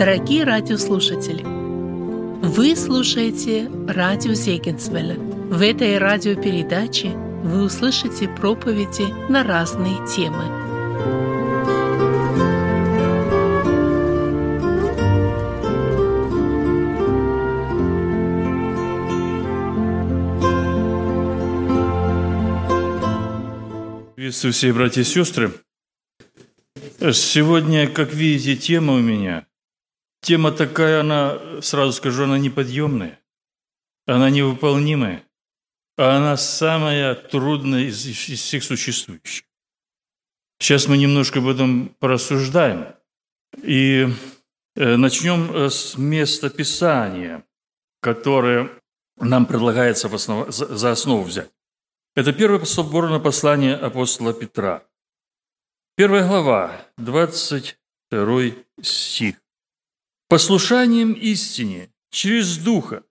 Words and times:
Дорогие 0.00 0.44
радиослушатели, 0.44 1.42
вы 1.44 2.74
слушаете 2.74 3.70
радио 3.86 4.32
Зегенсвелля. 4.32 5.16
В 5.16 5.60
этой 5.60 5.98
радиопередаче 5.98 7.10
вы 7.10 7.64
услышите 7.64 8.26
проповеди 8.26 9.12
на 9.30 9.44
разные 9.44 9.96
темы. 10.08 10.46
Приветствую 24.16 24.54
всех 24.54 24.74
братья 24.74 25.02
и 25.02 25.04
сестры. 25.04 25.52
Сегодня, 27.12 27.86
как 27.86 28.14
видите, 28.14 28.56
тема 28.56 28.94
у 28.94 29.00
меня. 29.00 29.44
Тема 30.20 30.52
такая, 30.52 31.00
она, 31.00 31.60
сразу 31.62 31.92
скажу, 31.92 32.24
она 32.24 32.38
неподъемная. 32.38 33.18
Она 34.06 34.30
невыполнимая. 34.30 35.24
А 35.96 36.16
она 36.16 36.36
самая 36.36 37.14
трудная 37.14 37.84
из, 37.84 38.06
из 38.06 38.40
всех 38.40 38.64
существующих. 38.64 39.44
Сейчас 40.58 40.88
мы 40.88 40.98
немножко 40.98 41.38
об 41.38 41.48
этом 41.48 41.88
порассуждаем. 42.00 42.94
И 43.62 44.08
э, 44.76 44.96
начнем 44.96 45.50
э, 45.52 45.70
с 45.70 45.96
места 45.96 46.50
Писания, 46.50 47.44
которое 48.00 48.70
нам 49.18 49.46
предлагается 49.46 50.08
в 50.08 50.14
основ... 50.14 50.50
за 50.50 50.90
основу 50.90 51.22
взять. 51.22 51.50
Это 52.14 52.32
первое 52.32 52.64
соборное 52.64 53.20
послание 53.20 53.74
апостола 53.76 54.34
Петра. 54.34 54.82
Первая 55.96 56.26
глава, 56.26 56.86
22 56.96 58.40
стих. 58.82 59.36
«Послушанием 60.30 61.12
истине, 61.12 61.90
через 62.10 62.56
Духа, 62.56 63.02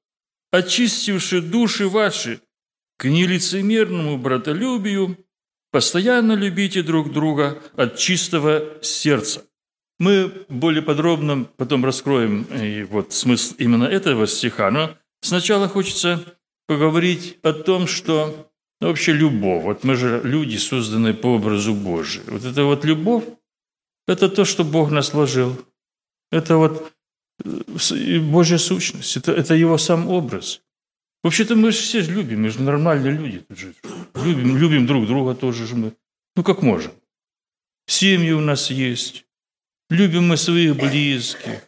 очистивши 0.52 1.42
души 1.42 1.88
ваши 1.88 2.42
к 2.98 3.10
нелицемерному 3.10 4.18
братолюбию, 4.18 5.18
постоянно 5.72 6.32
любите 6.32 6.82
друг 6.82 7.12
друга 7.12 7.62
от 7.76 7.98
чистого 7.98 8.82
сердца». 8.82 9.46
Мы 10.00 10.46
более 10.48 10.82
подробно 10.82 11.44
потом 11.58 11.84
раскроем 11.84 12.44
и 12.44 12.84
вот 12.84 13.12
смысл 13.12 13.54
именно 13.58 13.84
этого 13.84 14.26
стиха, 14.26 14.72
но 14.72 14.96
сначала 15.20 15.68
хочется 15.68 16.24
поговорить 16.68 17.38
о 17.44 17.52
том, 17.52 17.86
что 17.86 18.50
ну, 18.80 18.88
вообще 18.88 19.12
любовь. 19.12 19.64
Вот 19.64 19.84
мы 19.84 19.96
же 19.96 20.22
люди, 20.24 20.56
созданные 20.56 21.14
по 21.14 21.36
образу 21.36 21.74
Божию. 21.74 22.24
Вот 22.28 22.46
это 22.46 22.64
вот 22.64 22.86
любовь, 22.86 23.26
это 24.08 24.30
то, 24.30 24.46
что 24.46 24.64
Бог 24.64 24.90
нас 24.90 25.14
вложил. 25.14 25.58
Это 26.32 26.56
вот 26.58 26.82
э, 26.82 26.99
Божья 27.44 28.58
сущность, 28.58 29.18
это, 29.18 29.32
это 29.32 29.56
Его 29.56 29.78
сам 29.78 30.08
образ. 30.08 30.62
Вообще-то 31.24 31.56
мы 31.56 31.72
же 31.72 31.78
все 31.78 32.02
любим, 32.02 32.44
мы 32.44 32.50
же 32.50 32.62
нормальные 32.62 33.14
люди. 33.14 33.46
Же. 33.50 33.74
Любим, 34.16 34.58
любим 34.58 34.86
друг 34.86 35.06
друга 35.08 35.36
тоже 35.36 35.68
же 35.68 35.76
мы. 35.76 35.94
Ну, 36.36 36.44
как 36.44 36.62
можем. 36.62 36.94
Семьи 37.88 38.32
у 38.32 38.40
нас 38.40 38.72
есть. 38.72 39.26
Любим 39.90 40.28
мы 40.28 40.38
своих 40.38 40.76
близких. 40.76 41.68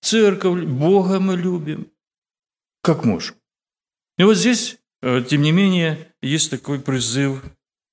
Церковь, 0.00 0.64
Бога 0.64 1.20
мы 1.20 1.36
любим. 1.36 1.90
Как 2.82 3.04
можем. 3.04 3.36
И 4.18 4.22
вот 4.22 4.36
здесь 4.36 4.78
Э, 5.02 5.22
тем 5.22 5.42
не 5.42 5.52
менее, 5.52 6.12
есть 6.22 6.50
такой 6.50 6.80
призыв, 6.80 7.42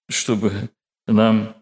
чтобы 0.10 0.70
нам 1.06 1.56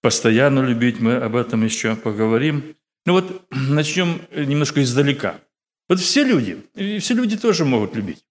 постоянно 0.00 0.60
любить, 0.60 1.00
мы 1.00 1.16
об 1.16 1.36
этом 1.36 1.64
еще 1.64 1.96
поговорим. 1.96 2.76
Ну 3.06 3.14
вот 3.14 3.46
начнем 3.50 4.20
немножко 4.30 4.82
издалека. 4.82 5.40
Вот 5.88 6.00
все 6.00 6.24
люди, 6.24 6.62
и 6.74 6.98
все 6.98 7.14
люди 7.14 7.38
тоже 7.38 7.64
могут 7.64 7.94
любить. 7.94 8.24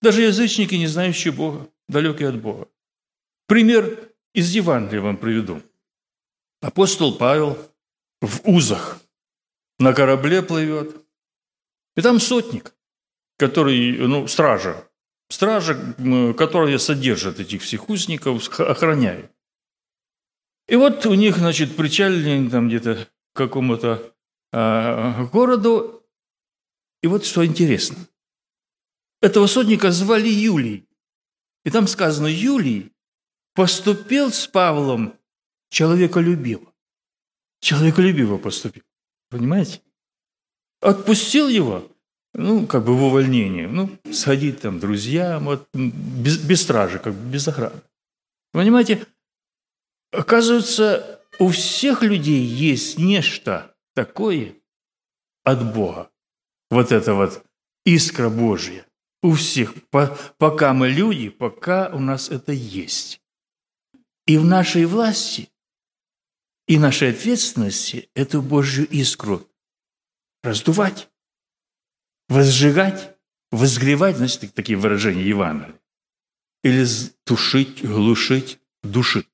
Даже 0.00 0.22
язычники, 0.22 0.74
не 0.74 0.86
знающие 0.86 1.32
Бога, 1.32 1.68
далекие 1.88 2.28
от 2.28 2.40
Бога. 2.40 2.68
Пример 3.46 4.08
из 4.32 4.50
Евангелия 4.54 5.02
вам 5.02 5.16
приведу. 5.16 5.60
Апостол 6.60 7.16
Павел 7.16 7.58
в 8.20 8.48
узах 8.48 9.00
на 9.78 9.92
корабле 9.92 10.42
плывет. 10.42 10.96
И 11.96 12.00
там 12.00 12.20
сотник, 12.20 12.74
который, 13.36 13.98
ну, 13.98 14.26
стража, 14.28 14.88
Стража, 15.32 15.74
которая 16.36 16.76
содержит 16.76 17.40
этих 17.40 17.62
всех 17.62 17.88
узников, 17.88 18.60
охраняет. 18.60 19.30
И 20.68 20.76
вот 20.76 21.06
у 21.06 21.14
них, 21.14 21.38
значит, 21.38 21.74
причалили 21.74 22.50
там 22.50 22.68
где-то 22.68 23.08
к 23.32 23.36
какому-то 23.38 24.11
э, 24.52 25.24
городу. 25.26 26.04
И 27.02 27.06
вот 27.06 27.24
что 27.24 27.44
интересно. 27.44 27.96
Этого 29.20 29.46
сотника 29.46 29.90
звали 29.90 30.28
Юлий. 30.28 30.86
И 31.64 31.70
там 31.70 31.86
сказано, 31.86 32.26
Юлий 32.26 32.92
поступил 33.54 34.30
с 34.30 34.46
Павлом 34.46 35.14
человеколюбиво. 35.70 36.72
Человеколюбиво 37.60 38.38
поступил. 38.38 38.82
Понимаете? 39.30 39.80
Отпустил 40.80 41.48
его 41.48 41.92
ну, 42.34 42.66
как 42.66 42.84
бы 42.84 42.96
в 42.96 43.02
увольнении, 43.02 43.66
ну, 43.66 43.90
сходить 44.10 44.60
там 44.60 44.80
друзьям, 44.80 45.44
вот, 45.44 45.68
без, 45.74 46.38
без 46.38 46.62
стражи, 46.62 46.98
как 46.98 47.14
бы 47.14 47.30
без 47.30 47.46
охраны. 47.46 47.80
Понимаете, 48.52 49.06
оказывается, 50.12 51.20
у 51.38 51.48
всех 51.48 52.02
людей 52.02 52.42
есть 52.42 52.98
нечто 52.98 53.71
такое 53.94 54.54
от 55.44 55.74
Бога. 55.74 56.10
Вот 56.70 56.92
это 56.92 57.14
вот 57.14 57.44
искра 57.84 58.28
Божья. 58.28 58.86
У 59.22 59.34
всех. 59.34 59.74
По, 59.90 60.18
пока 60.38 60.72
мы 60.72 60.88
люди, 60.88 61.28
пока 61.28 61.88
у 61.90 62.00
нас 62.00 62.30
это 62.30 62.52
есть. 62.52 63.20
И 64.26 64.36
в 64.36 64.44
нашей 64.44 64.84
власти, 64.84 65.48
и 66.66 66.78
нашей 66.78 67.10
ответственности 67.10 68.10
эту 68.14 68.42
Божью 68.42 68.88
искру 68.88 69.48
раздувать 70.42 71.08
возжигать, 72.32 73.16
возгревать, 73.50 74.16
значит, 74.16 74.54
такие 74.54 74.78
выражения 74.78 75.24
Евангелия. 75.24 75.78
Или 76.64 76.86
тушить, 77.24 77.84
глушить, 77.84 78.58
душить. 78.82 79.28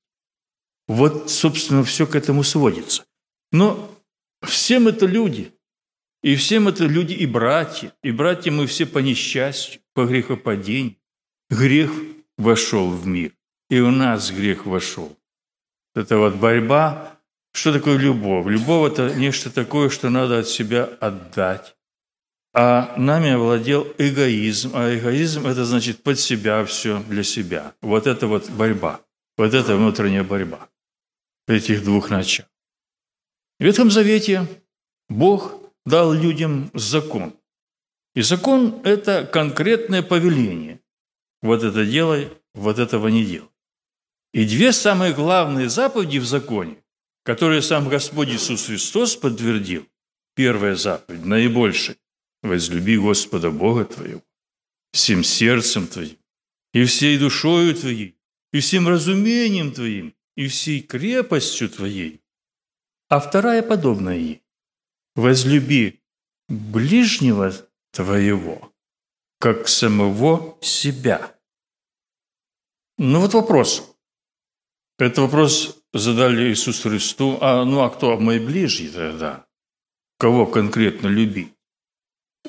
Вот, 0.87 1.29
собственно, 1.29 1.83
все 1.83 2.05
к 2.07 2.15
этому 2.15 2.43
сводится. 2.43 3.05
Но 3.51 3.88
всем 4.41 4.87
это 4.87 5.05
люди. 5.05 5.53
И 6.21 6.35
всем 6.35 6.67
это 6.67 6.85
люди 6.85 7.13
и 7.13 7.25
братья. 7.25 7.93
И 8.03 8.11
братья 8.11 8.51
мы 8.51 8.67
все 8.67 8.85
по 8.85 8.99
несчастью, 8.99 9.81
по 9.93 10.05
грехопадению. 10.05 10.95
Грех 11.49 11.91
вошел 12.37 12.89
в 12.89 13.07
мир. 13.07 13.31
И 13.69 13.79
у 13.79 13.91
нас 13.91 14.31
грех 14.31 14.65
вошел. 14.65 15.17
Это 15.95 16.17
вот 16.17 16.35
борьба. 16.35 17.17
Что 17.53 17.73
такое 17.73 17.97
любовь? 17.97 18.45
Любовь– 18.47 18.91
это 18.93 19.15
нечто 19.15 19.49
такое, 19.49 19.89
что 19.89 20.09
надо 20.09 20.39
от 20.39 20.47
себя 20.47 20.83
отдать 20.83 21.75
а 22.53 22.93
нами 22.97 23.31
овладел 23.31 23.87
эгоизм. 23.97 24.71
А 24.73 24.93
эгоизм– 24.95 25.47
это 25.47 25.65
значит 25.65 26.03
под 26.03 26.19
себя 26.19 26.65
все 26.65 27.01
для 27.03 27.23
себя. 27.23 27.73
Вот 27.81 28.07
это 28.07 28.27
вот 28.27 28.49
борьба. 28.49 29.01
Вот 29.37 29.53
это 29.53 29.75
внутренняя 29.75 30.23
борьба 30.23 30.67
этих 31.47 31.83
двух 31.83 32.09
начал. 32.09 32.45
В 33.59 33.63
Ветхом 33.63 33.91
Завете 33.91 34.47
Бог 35.09 35.53
дал 35.85 36.13
людям 36.13 36.71
закон. 36.73 37.33
И 38.15 38.21
закон– 38.21 38.81
это 38.85 39.25
конкретное 39.25 40.01
повеление. 40.01 40.79
Вот 41.41 41.63
это 41.63 41.85
делай, 41.85 42.29
вот 42.53 42.79
этого 42.79 43.09
не 43.09 43.25
делай. 43.25 43.49
И 44.33 44.45
две 44.45 44.71
самые 44.71 45.13
главные 45.13 45.69
заповеди 45.69 46.19
в 46.19 46.25
законе, 46.25 46.77
которые 47.23 47.61
сам 47.61 47.89
Господь 47.89 48.29
Иисус 48.29 48.67
Христос 48.67 49.15
подтвердил. 49.15 49.85
Первая 50.35 50.75
заповедь, 50.75 51.25
наибольшая 51.25 51.97
возлюби 52.41 52.97
Господа 52.97 53.51
Бога 53.51 53.85
твоего 53.85 54.21
всем 54.91 55.23
сердцем 55.23 55.87
твоим, 55.87 56.17
и 56.73 56.83
всей 56.85 57.17
душою 57.17 57.75
твоей, 57.75 58.15
и 58.53 58.59
всем 58.59 58.87
разумением 58.87 59.71
твоим, 59.71 60.15
и 60.35 60.47
всей 60.47 60.81
крепостью 60.81 61.69
твоей. 61.69 62.18
А 63.09 63.19
вторая 63.19 63.63
подобная 63.63 64.17
ей– 64.17 64.43
возлюби 65.15 65.99
ближнего 66.47 67.51
твоего, 67.91 68.71
как 69.39 69.67
самого 69.67 70.57
себя. 70.61 71.35
Ну 72.99 73.19
вот 73.19 73.33
вопрос. 73.33 73.95
Это 74.99 75.21
вопрос 75.21 75.77
задали 75.91 76.49
Иисусу 76.49 76.89
Христу. 76.89 77.39
А, 77.41 77.65
ну 77.65 77.81
а 77.81 77.89
кто 77.89 78.19
мои 78.19 78.39
ближние 78.39 78.91
тогда? 78.91 79.47
Кого 80.19 80.45
конкретно 80.45 81.07
любить? 81.07 81.53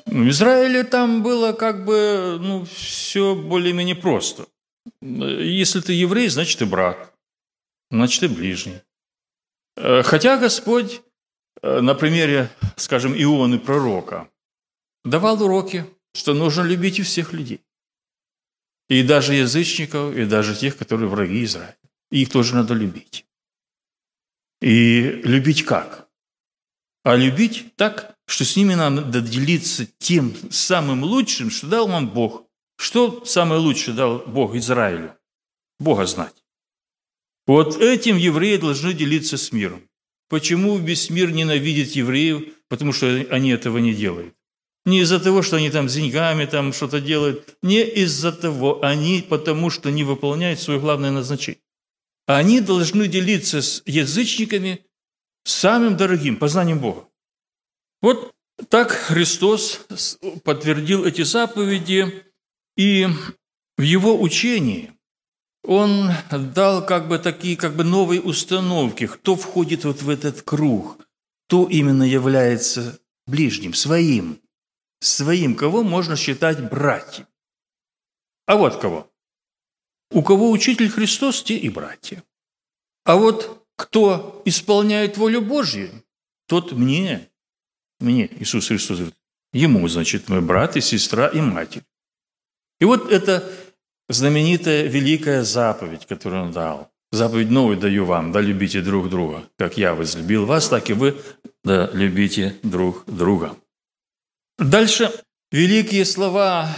В 0.05 0.29
Израиле 0.29 0.83
там 0.83 1.23
было 1.23 1.53
как 1.53 1.85
бы 1.85 2.37
ну, 2.39 2.65
все 2.65 3.35
более-менее 3.35 3.95
просто. 3.95 4.45
Если 5.01 5.79
ты 5.79 5.93
еврей, 5.93 6.27
значит, 6.27 6.59
ты 6.59 6.65
брат, 6.65 7.13
значит, 7.89 8.19
ты 8.19 8.29
ближний. 8.29 8.81
Хотя 9.75 10.37
Господь 10.37 11.01
э, 11.61 11.79
на 11.79 11.95
примере, 11.95 12.49
скажем, 12.75 13.13
Ионы 13.13 13.59
пророка, 13.59 14.29
давал 15.03 15.41
уроки, 15.41 15.85
что 16.13 16.33
нужно 16.33 16.63
любить 16.63 16.99
и 16.99 17.03
всех 17.03 17.33
людей. 17.33 17.61
И 18.89 19.03
даже 19.03 19.35
язычников, 19.35 20.15
и 20.15 20.25
даже 20.25 20.55
тех, 20.55 20.77
которые 20.77 21.09
враги 21.09 21.43
Израиля. 21.45 21.77
И 22.11 22.23
их 22.23 22.29
тоже 22.29 22.55
надо 22.55 22.73
любить. 22.73 23.25
И 24.61 25.21
любить 25.23 25.63
как? 25.63 26.09
А 27.03 27.15
любить 27.15 27.75
так, 27.77 28.15
что 28.27 28.45
с 28.45 28.55
ними 28.55 28.75
надо 28.75 29.21
делиться 29.21 29.87
тем 29.97 30.33
самым 30.51 31.03
лучшим, 31.03 31.49
что 31.49 31.67
дал 31.67 31.87
вам 31.87 32.09
Бог. 32.09 32.45
Что 32.77 33.25
самое 33.25 33.61
лучшее 33.61 33.95
дал 33.95 34.19
Бог 34.19 34.55
Израилю? 34.55 35.15
Бога 35.79 36.05
знать. 36.05 36.43
Вот 37.47 37.81
этим 37.81 38.17
евреи 38.17 38.57
должны 38.57 38.93
делиться 38.93 39.37
с 39.37 39.51
миром. 39.51 39.81
Почему 40.29 40.77
весь 40.77 41.09
мир 41.09 41.31
ненавидит 41.31 41.91
евреев? 41.91 42.53
Потому 42.69 42.93
что 42.93 43.07
они 43.29 43.51
этого 43.51 43.79
не 43.79 43.93
делают. 43.93 44.33
Не 44.85 45.01
из-за 45.01 45.19
того, 45.19 45.41
что 45.41 45.57
они 45.57 45.69
там 45.69 45.89
с 45.89 45.93
деньгами 45.93 46.45
там 46.45 46.73
что-то 46.73 47.01
делают. 47.01 47.55
Не 47.61 47.83
из-за 47.83 48.31
того. 48.31 48.83
Они 48.83 49.25
потому, 49.27 49.69
что 49.69 49.91
не 49.91 50.03
выполняют 50.03 50.59
свое 50.59 50.79
главное 50.79 51.11
назначение. 51.11 51.61
Они 52.27 52.61
должны 52.61 53.07
делиться 53.07 53.61
с 53.61 53.83
язычниками 53.85 54.85
самым 55.43 55.97
дорогим, 55.97 56.37
познанием 56.37 56.79
Бога. 56.79 57.07
Вот 58.01 58.31
так 58.69 58.91
Христос 58.91 59.81
подтвердил 60.43 61.05
эти 61.05 61.23
заповеди, 61.23 62.23
и 62.77 63.07
в 63.77 63.81
его 63.81 64.19
учении 64.21 64.93
он 65.63 66.09
дал 66.53 66.85
как 66.85 67.07
бы 67.07 67.19
такие 67.19 67.55
как 67.55 67.75
бы 67.75 67.83
новые 67.83 68.21
установки, 68.21 69.07
кто 69.07 69.35
входит 69.35 69.85
вот 69.85 70.01
в 70.01 70.09
этот 70.09 70.41
круг, 70.41 70.97
кто 71.47 71.67
именно 71.67 72.03
является 72.03 72.99
ближним, 73.27 73.73
своим, 73.73 74.41
своим, 74.99 75.55
кого 75.55 75.83
можно 75.83 76.15
считать 76.15 76.69
братьям. 76.69 77.27
А 78.47 78.55
вот 78.55 78.81
кого. 78.81 79.11
У 80.11 80.23
кого 80.23 80.51
учитель 80.51 80.89
Христос, 80.89 81.43
те 81.43 81.55
и 81.55 81.69
братья. 81.69 82.23
А 83.05 83.15
вот 83.15 83.65
кто 83.75 84.41
исполняет 84.45 85.17
волю 85.17 85.41
Божью, 85.41 85.89
тот 86.47 86.71
мне, 86.73 87.29
мне, 87.99 88.29
Иисус 88.39 88.67
Христос 88.67 88.97
говорит, 88.97 89.17
ему, 89.53 89.87
значит, 89.87 90.27
мой 90.27 90.41
брат 90.41 90.75
и 90.75 90.81
сестра 90.81 91.27
и 91.27 91.39
матерь. 91.39 91.83
И 92.79 92.85
вот 92.85 93.11
это 93.11 93.49
знаменитая 94.13 94.87
великая 94.87 95.43
заповедь, 95.43 96.05
которую 96.05 96.43
он 96.43 96.51
дал. 96.51 96.91
Заповедь 97.11 97.49
новую 97.49 97.77
даю 97.77 98.05
вам, 98.05 98.31
да 98.31 98.39
любите 98.39 98.81
друг 98.81 99.09
друга. 99.09 99.43
Как 99.57 99.77
я 99.77 99.93
возлюбил 99.93 100.45
вас, 100.45 100.69
так 100.69 100.89
и 100.89 100.93
вы 100.93 101.17
да 101.63 101.89
любите 101.93 102.55
друг 102.63 103.03
друга. 103.05 103.55
Дальше 104.57 105.11
великие 105.51 106.05
слова 106.05 106.69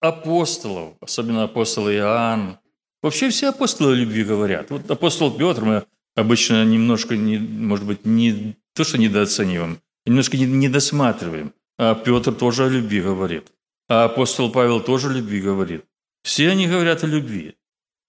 апостолов, 0.00 0.94
особенно 1.00 1.44
апостол 1.44 1.90
Иоанн. 1.90 2.58
Вообще 3.02 3.30
все 3.30 3.48
апостолы 3.48 3.96
любви 3.96 4.24
говорят. 4.24 4.70
Вот 4.70 4.90
апостол 4.90 5.30
Петр 5.30 5.64
мы 5.64 5.84
обычно 6.14 6.64
немножко, 6.64 7.16
не, 7.16 7.38
может 7.38 7.86
быть, 7.86 8.04
не 8.04 8.56
то, 8.74 8.84
что 8.84 8.98
недооцениваем, 8.98 9.80
немножко 10.06 10.36
не, 10.36 10.44
не 10.44 10.68
досматриваем. 10.68 11.52
А 11.78 11.94
Петр 11.94 12.32
тоже 12.32 12.66
о 12.66 12.68
любви 12.68 13.00
говорит. 13.00 13.48
А 13.88 14.04
апостол 14.04 14.52
Павел 14.52 14.80
тоже 14.80 15.08
о 15.08 15.12
любви 15.12 15.40
говорит. 15.40 15.84
Все 16.22 16.50
они 16.50 16.66
говорят 16.66 17.04
о 17.04 17.06
любви. 17.06 17.56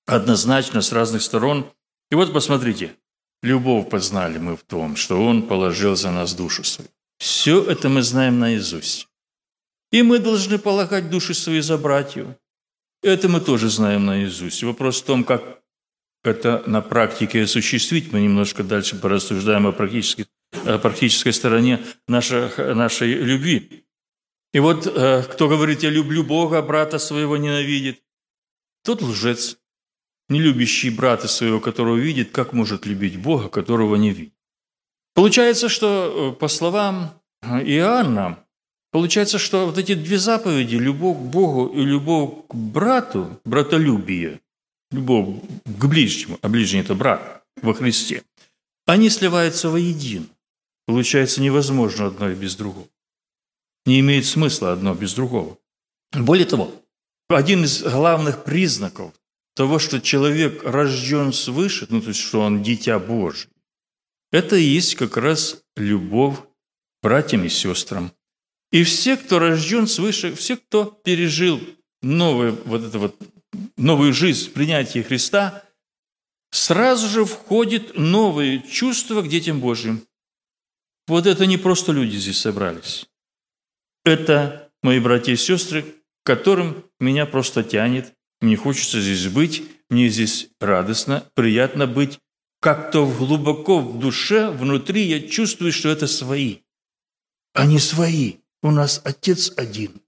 Однозначно, 0.05 0.81
с 0.81 0.91
разных 0.91 1.21
сторон. 1.21 1.71
И 2.09 2.15
вот 2.15 2.33
посмотрите, 2.33 2.95
любовь 3.41 3.89
познали 3.89 4.37
мы 4.37 4.55
в 4.55 4.63
том, 4.63 4.95
что 4.95 5.23
Он 5.23 5.47
положил 5.47 5.95
за 5.95 6.11
нас 6.11 6.33
душу 6.33 6.63
свою. 6.63 6.89
Все 7.17 7.63
это 7.63 7.87
мы 7.87 8.01
знаем 8.01 8.39
наизусть. 8.39 9.07
И 9.91 10.03
мы 10.03 10.19
должны 10.19 10.57
полагать 10.57 11.09
души 11.09 11.33
свои 11.33 11.61
за 11.61 11.77
братьев. 11.77 12.27
Это 13.03 13.29
мы 13.29 13.41
тоже 13.41 13.69
знаем 13.69 14.05
наизусть. 14.05 14.63
Вопрос 14.63 15.01
в 15.01 15.05
том, 15.05 15.23
как 15.23 15.61
это 16.23 16.63
на 16.67 16.81
практике 16.81 17.43
осуществить. 17.43 18.11
Мы 18.11 18.21
немножко 18.21 18.63
дальше 18.63 18.95
порассуждаем 18.95 19.67
о 19.67 19.71
практической, 19.71 20.27
о 20.65 20.77
практической 20.77 21.31
стороне 21.31 21.83
нашей, 22.07 22.75
нашей 22.75 23.13
любви. 23.13 23.85
И 24.53 24.59
вот 24.59 24.85
э, 24.85 25.23
кто 25.23 25.47
говорит, 25.47 25.83
я 25.83 25.89
люблю 25.89 26.23
Бога, 26.23 26.61
брата 26.61 26.99
своего 26.99 27.37
ненавидит, 27.37 28.03
тот 28.83 29.01
лжец, 29.01 29.57
не 30.27 30.41
любящий 30.41 30.89
брата 30.89 31.27
своего, 31.27 31.59
которого 31.59 31.95
видит, 31.95 32.31
как 32.31 32.51
может 32.51 32.85
любить 32.85 33.17
Бога, 33.17 33.47
которого 33.47 33.95
не 33.95 34.11
видит. 34.11 34.33
Получается, 35.13 35.69
что 35.69 36.33
э, 36.33 36.39
по 36.39 36.49
словам 36.49 37.13
Иоанна, 37.41 38.43
получается, 38.91 39.37
что 39.39 39.67
вот 39.67 39.77
эти 39.77 39.93
две 39.93 40.17
заповеди, 40.17 40.75
любовь 40.75 41.17
к 41.17 41.31
Богу 41.31 41.67
и 41.67 41.85
любовь 41.85 42.47
к 42.49 42.55
брату, 42.55 43.39
братолюбие, 43.45 44.41
любовь 44.91 45.41
к 45.65 45.85
ближнему, 45.85 46.37
а 46.41 46.49
ближний– 46.49 46.79
это 46.81 46.93
брат 46.93 47.43
во 47.61 47.73
Христе, 47.73 48.23
они 48.85 49.09
сливаются 49.09 49.69
воедино. 49.69 50.25
Получается, 50.87 51.41
невозможно 51.41 52.07
одно 52.07 52.29
и 52.29 52.35
без 52.35 52.55
другого 52.55 52.87
не 53.85 53.99
имеет 53.99 54.25
смысла 54.25 54.73
одно 54.73 54.93
без 54.93 55.13
другого. 55.13 55.57
Более 56.11 56.45
того, 56.45 56.73
один 57.29 57.63
из 57.63 57.81
главных 57.83 58.43
признаков 58.43 59.13
того, 59.55 59.79
что 59.79 59.99
человек 60.01 60.63
рожден 60.63 61.33
свыше, 61.33 61.87
ну 61.89 62.01
то 62.01 62.09
есть 62.09 62.19
что 62.19 62.41
он 62.41 62.63
дитя 62.63 62.99
Божий, 62.99 63.49
это 64.31 64.55
и 64.55 64.63
есть 64.63 64.95
как 64.95 65.17
раз 65.17 65.61
любовь 65.75 66.37
братьям 67.01 67.43
и 67.43 67.49
сестрам. 67.49 68.11
И 68.71 68.83
все, 68.83 69.17
кто 69.17 69.39
рожден 69.39 69.87
свыше, 69.87 70.33
все, 70.35 70.55
кто 70.55 70.85
пережил 70.85 71.59
новую, 72.01 72.57
вот 72.65 72.83
это 72.83 72.99
вот, 72.99 73.15
новую 73.75 74.13
жизнь, 74.13 74.51
принятие 74.51 75.03
Христа, 75.03 75.63
сразу 76.51 77.07
же 77.07 77.25
входит 77.25 77.97
новые 77.97 78.61
чувства 78.61 79.21
к 79.21 79.27
детям 79.27 79.59
Божьим. 79.59 80.05
Вот 81.07 81.25
это 81.25 81.45
не 81.45 81.57
просто 81.57 81.91
люди 81.91 82.15
здесь 82.15 82.39
собрались. 82.39 83.07
Это 84.03 84.71
мои 84.81 84.99
братья 84.99 85.33
и 85.33 85.37
сестры, 85.37 85.85
которым 86.23 86.85
меня 86.99 87.25
просто 87.25 87.63
тянет. 87.63 88.13
Мне 88.41 88.55
хочется 88.55 88.99
здесь 88.99 89.27
быть, 89.27 89.63
мне 89.89 90.09
здесь 90.09 90.49
радостно, 90.59 91.29
приятно 91.35 91.85
быть. 91.85 92.19
Как-то 92.59 93.05
глубоко 93.05 93.79
в 93.79 93.99
душе, 93.99 94.49
внутри 94.49 95.03
я 95.03 95.27
чувствую, 95.27 95.71
что 95.71 95.89
это 95.89 96.07
свои. 96.07 96.59
Они 97.53 97.79
свои. 97.79 98.35
У 98.63 98.71
нас 98.71 99.01
Отец 99.03 99.51
один. 99.57 100.01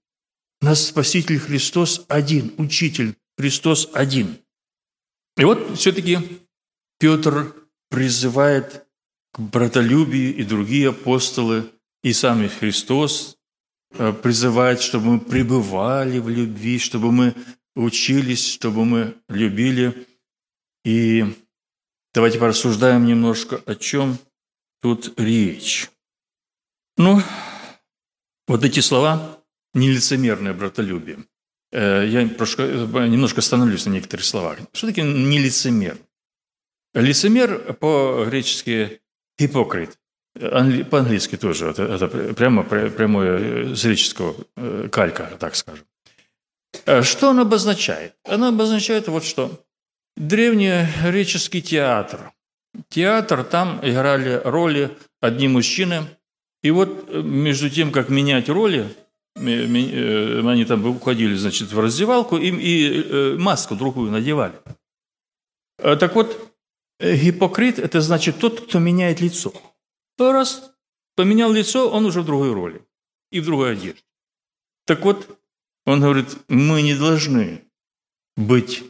У 0.60 0.66
нас 0.66 0.86
Спаситель 0.86 1.38
Христос 1.38 2.04
один, 2.08 2.54
Учитель 2.58 3.16
Христос 3.36 3.90
один. 3.92 4.38
И 5.36 5.44
вот 5.44 5.76
все-таки 5.76 6.18
Петр 6.98 7.54
призывает 7.90 8.86
к 9.32 9.40
братолюбию 9.40 10.34
и 10.36 10.44
другие 10.44 10.90
апостолы, 10.90 11.70
и 12.02 12.12
сам 12.12 12.48
Христос 12.48 13.36
призывает, 14.22 14.80
чтобы 14.80 15.06
мы 15.06 15.20
пребывали 15.20 16.18
в 16.18 16.28
любви, 16.28 16.78
чтобы 16.78 17.12
мы 17.12 17.34
учились, 17.74 18.46
чтобы 18.52 18.84
мы 18.84 19.14
любили. 19.28 20.06
И 20.84 21.24
давайте 22.12 22.38
порассуждаем 22.38 23.06
немножко, 23.06 23.62
о 23.66 23.74
чем 23.74 24.18
тут 24.80 25.18
речь. 25.18 25.90
Ну, 26.96 27.20
вот 28.46 28.64
эти 28.64 28.80
слова– 28.80 29.40
нелицемерное 29.74 30.52
братолюбие. 30.52 31.24
Э, 31.72 32.06
я 32.06 32.22
немножко 32.22 33.40
остановлюсь 33.40 33.86
на 33.86 33.90
некоторых 33.90 34.24
словах. 34.24 34.58
Что 34.72 34.88
такое 34.88 35.04
нелицемер? 35.04 35.98
Лицемер 36.94 37.74
по-гречески– 37.74 39.00
гипокрит. 39.38 39.98
По-английски 40.34 41.36
тоже, 41.36 41.68
это, 41.68 41.84
это 41.84 42.08
прямо 42.34 42.64
прямое 42.64 43.74
с 43.74 43.84
греческого 43.84 44.34
э, 44.56 44.88
калька, 44.90 45.30
так 45.38 45.54
скажем. 45.54 45.84
Э, 46.86 47.02
что 47.02 47.30
оно 47.30 47.42
обозначает? 47.42 48.14
Оно 48.24 48.48
обозначает 48.48 49.06
вот 49.06 49.24
что. 49.24 49.64
Древнегреческий 50.16 51.62
театр. 51.62 52.32
Театр, 52.88 53.44
там 53.44 53.78
играли 53.84 54.40
роли 54.44 54.90
одни 55.20 55.46
мужчины. 55.46 56.02
И 56.64 56.72
вот 56.72 57.08
э, 57.08 57.22
между 57.22 57.70
тем, 57.70 57.92
как 57.92 58.08
менять 58.08 58.48
роли, 58.48 58.88
они 59.36 60.64
там 60.64 60.84
уходили, 60.86 61.34
значит, 61.36 61.72
в 61.72 61.78
раздевалку 61.78 62.36
им 62.36 62.58
и 62.60 63.36
маску 63.36 63.74
другую 63.74 64.12
надевали. 64.12 64.54
Так 65.76 66.14
вот, 66.14 66.54
гипокрит– 67.00 67.78
это 67.80 68.00
значит 68.00 68.38
тот, 68.38 68.60
кто 68.60 68.78
меняет 68.78 69.20
лицо– 69.20 69.52
то 70.16 70.32
раз 70.32 70.72
поменял 71.16 71.52
лицо, 71.52 71.90
он 71.90 72.06
уже 72.06 72.22
в 72.22 72.26
другой 72.26 72.52
роли 72.52 72.82
и 73.30 73.40
в 73.40 73.44
другой 73.44 73.72
одежде. 73.72 74.02
Так 74.86 75.04
вот, 75.04 75.38
он 75.86 76.00
говорит, 76.00 76.28
мы 76.48 76.82
не 76.82 76.94
должны 76.94 77.64
быть 78.36 78.82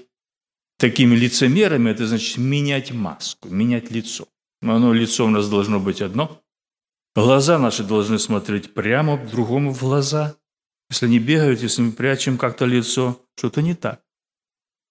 такими 0.79 1.15
лицемерами, 1.15 1.91
это 1.91 2.07
значит 2.07 2.39
менять 2.39 2.93
маску, 2.93 3.49
менять 3.49 3.91
лицо. 3.91 4.27
Оно 4.63 4.93
лицо 4.93 5.27
у 5.27 5.31
нас 5.31 5.49
должно 5.49 5.79
быть 5.79 6.01
одно, 6.01 6.45
Глаза 7.15 7.59
наши 7.59 7.85
должны 7.85 8.19
смотреть 8.19 8.75
прямо 8.75 9.17
другому 9.17 9.73
в 9.73 9.81
глаза. 9.81 10.35
Если 10.91 11.07
они 11.07 11.21
бегают, 11.21 11.63
если 11.63 11.83
мы 11.83 11.93
прячем 11.93 12.39
как-то 12.39 12.65
лицо, 12.65 13.21
что-то 13.37 13.63
не 13.63 13.75
так. 13.75 14.03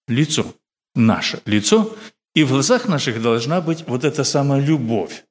Лицо. 0.08 0.54
Наше 0.94 1.42
лицо. 1.44 1.94
И 2.34 2.44
в 2.44 2.48
глазах 2.48 2.88
наших 2.88 3.20
должна 3.20 3.60
быть 3.60 3.86
вот 3.86 4.04
эта 4.04 4.24
самая 4.24 4.60
любовь. 4.60 5.24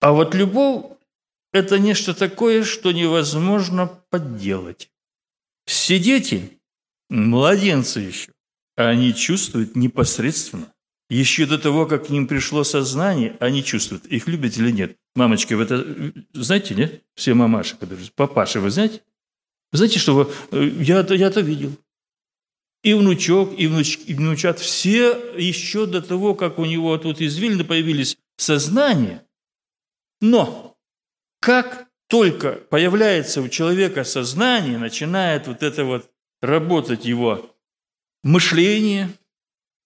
А 0.00 0.12
вот 0.12 0.34
любовь– 0.34 0.96
это 1.52 1.78
нечто 1.78 2.14
такое, 2.14 2.64
что 2.64 2.92
невозможно 2.92 3.86
подделать. 4.10 4.90
Все 5.66 5.98
дети, 5.98 6.58
младенцы 7.10 8.00
еще, 8.00 8.32
они 8.76 9.14
чувствуют 9.14 9.76
непосредственно. 9.76 10.72
Еще 11.10 11.46
до 11.46 11.58
того, 11.58 11.86
как 11.86 12.06
к 12.06 12.10
ним 12.10 12.26
пришло 12.26 12.64
сознание, 12.64 13.36
они 13.40 13.64
чувствуют, 13.64 14.04
их 14.06 14.28
любят 14.28 14.56
или 14.58 14.70
нет. 14.70 14.96
Мамочки, 15.14 15.54
вы 15.54 15.62
это 15.64 16.12
знаете, 16.34 16.74
нет? 16.74 17.02
Все 17.14 17.34
мамаши, 17.34 17.76
папаши, 18.14 18.60
вы 18.60 18.70
знаете? 18.70 19.02
Знаете, 19.72 19.98
что 19.98 20.14
вы, 20.14 20.32
э, 20.52 20.70
я, 20.80 21.00
я 21.00 21.26
это 21.26 21.40
видел. 21.40 21.72
И 22.82 22.94
внучок, 22.94 23.58
и, 23.58 23.66
внуч, 23.66 23.98
и 24.06 24.14
внучат, 24.14 24.60
все 24.60 25.12
еще 25.36 25.86
до 25.86 26.00
того, 26.00 26.34
как 26.34 26.58
у 26.58 26.64
него 26.64 26.96
тут 26.98 27.20
из 27.20 27.36
Вильны 27.36 27.64
появились 27.64 28.16
сознания. 28.36 29.24
Но 30.20 30.76
как 31.40 31.88
только 32.08 32.52
появляется 32.52 33.42
у 33.42 33.48
человека 33.48 34.04
сознание, 34.04 34.78
начинает 34.78 35.46
вот 35.46 35.62
это 35.62 35.84
вот 35.84 36.10
работать 36.40 37.04
его 37.04 37.54
мышление, 38.22 39.10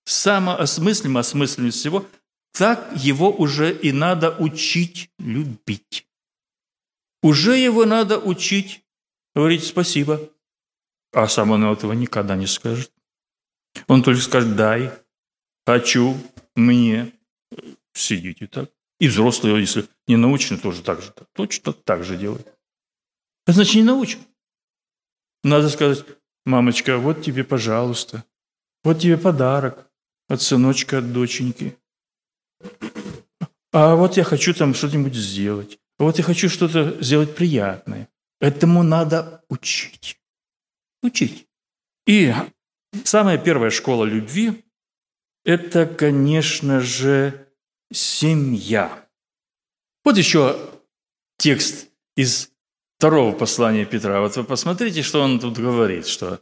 самоосмыслим, 0.04 1.16
осмысленность 1.16 1.78
всего, 1.78 2.06
так 2.52 2.92
его 2.96 3.30
уже 3.30 3.74
и 3.74 3.92
надо 3.92 4.36
учить 4.38 5.10
любить. 5.18 6.06
Уже 7.22 7.56
его 7.56 7.84
надо 7.84 8.18
учить 8.18 8.84
говорить 9.34 9.64
спасибо. 9.64 10.30
А 11.12 11.28
сам 11.28 11.50
он 11.50 11.64
этого 11.64 11.92
никогда 11.92 12.36
не 12.36 12.46
скажет. 12.46 12.92
Он 13.86 14.02
только 14.02 14.20
скажет 14.20 14.56
«дай», 14.56 14.92
«хочу», 15.66 16.16
«мне». 16.54 17.12
Сидите 17.94 18.46
так. 18.46 18.70
И 18.98 19.08
взрослые, 19.08 19.60
если 19.60 19.86
не 20.06 20.16
научены, 20.16 20.58
тоже 20.58 20.82
так 20.82 21.00
же. 21.02 21.12
Точно 21.34 21.72
так 21.72 22.04
же 22.04 22.16
делают. 22.16 22.46
Это 23.46 23.54
значит, 23.54 23.76
не 23.76 23.82
научен. 23.82 24.20
Надо 25.44 25.68
сказать, 25.68 26.04
мамочка, 26.44 26.98
вот 26.98 27.22
тебе, 27.22 27.44
пожалуйста, 27.44 28.24
вот 28.84 29.00
тебе 29.00 29.16
подарок 29.16 29.90
от 30.28 30.40
сыночка, 30.42 30.98
от 30.98 31.12
доченьки. 31.12 31.76
А 33.72 33.94
вот 33.96 34.16
я 34.16 34.24
хочу 34.24 34.54
там 34.54 34.74
что-нибудь 34.74 35.14
сделать. 35.14 35.78
А 35.98 36.04
вот 36.04 36.18
я 36.18 36.24
хочу 36.24 36.48
что-то 36.48 37.02
сделать 37.02 37.34
приятное. 37.34 38.08
Этому 38.40 38.82
надо 38.82 39.44
учить. 39.48 40.20
Учить. 41.02 41.46
И 42.06 42.34
самая 43.04 43.38
первая 43.38 43.70
школа 43.70 44.04
любви– 44.04 44.64
это, 45.44 45.86
конечно 45.86 46.80
же, 46.80 47.48
семья. 47.92 49.01
Вот 50.04 50.16
еще 50.16 50.56
текст 51.38 51.88
из 52.16 52.50
второго 52.98 53.32
послания 53.32 53.84
Петра. 53.84 54.20
Вот 54.20 54.36
вы 54.36 54.44
посмотрите, 54.44 55.02
что 55.02 55.22
он 55.22 55.40
тут 55.40 55.58
говорит, 55.58 56.06
что 56.06 56.40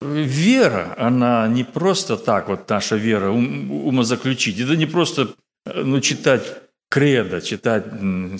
вера, 0.00 0.94
она 0.98 1.48
не 1.48 1.64
просто 1.64 2.16
так, 2.16 2.48
вот 2.48 2.68
наша 2.68 2.96
вера, 2.96 3.30
ум, 3.30 3.70
умозаключить. 3.70 4.60
Это 4.60 4.76
не 4.76 4.86
просто 4.86 5.34
ну, 5.64 6.00
читать 6.00 6.62
кредо, 6.88 7.40
читать 7.40 7.84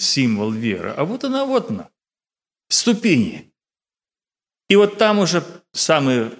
символ 0.00 0.50
веры, 0.50 0.94
а 0.96 1.04
вот 1.04 1.24
она, 1.24 1.44
вот 1.44 1.70
она, 1.70 1.90
ступени. 2.68 3.52
И 4.68 4.76
вот 4.76 4.98
там 4.98 5.18
уже 5.18 5.42
самые 5.72 6.32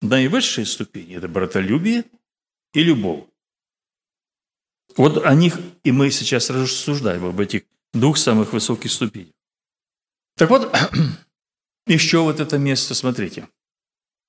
наивысшие 0.00 0.66
ступени– 0.66 1.16
это 1.16 1.28
братолюбие 1.28 2.04
и 2.74 2.82
любовь. 2.82 3.24
Вот 4.96 5.24
о 5.24 5.34
них 5.34 5.58
и 5.84 5.92
мы 5.92 6.10
сейчас 6.10 6.50
рассуждаем, 6.50 7.24
об 7.24 7.40
этих 7.40 7.62
двух 7.92 8.16
самых 8.16 8.52
высоких 8.52 8.90
ступенях. 8.90 9.32
Так 10.36 10.50
вот, 10.50 10.74
еще 11.86 12.20
вот 12.20 12.40
это 12.40 12.58
место, 12.58 12.94
смотрите. 12.94 13.48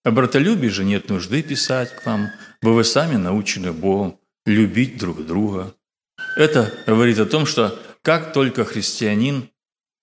О 0.04 0.12
братолюбии 0.12 0.68
же 0.68 0.84
нет 0.84 1.10
нужды 1.10 1.42
писать 1.44 1.96
к 1.96 2.06
вам, 2.06 2.30
вы 2.62 2.74
вы 2.74 2.84
сами 2.84 3.16
научены 3.16 3.72
Богом 3.72 4.20
любить 4.46 4.98
друг 4.98 5.26
друга. 5.26 5.74
Это 6.36 6.74
говорит 6.86 7.20
о 7.20 7.26
том, 7.26 7.46
что 7.46 7.80
как 8.02 8.34
только 8.34 8.66
христианин, 8.66 9.50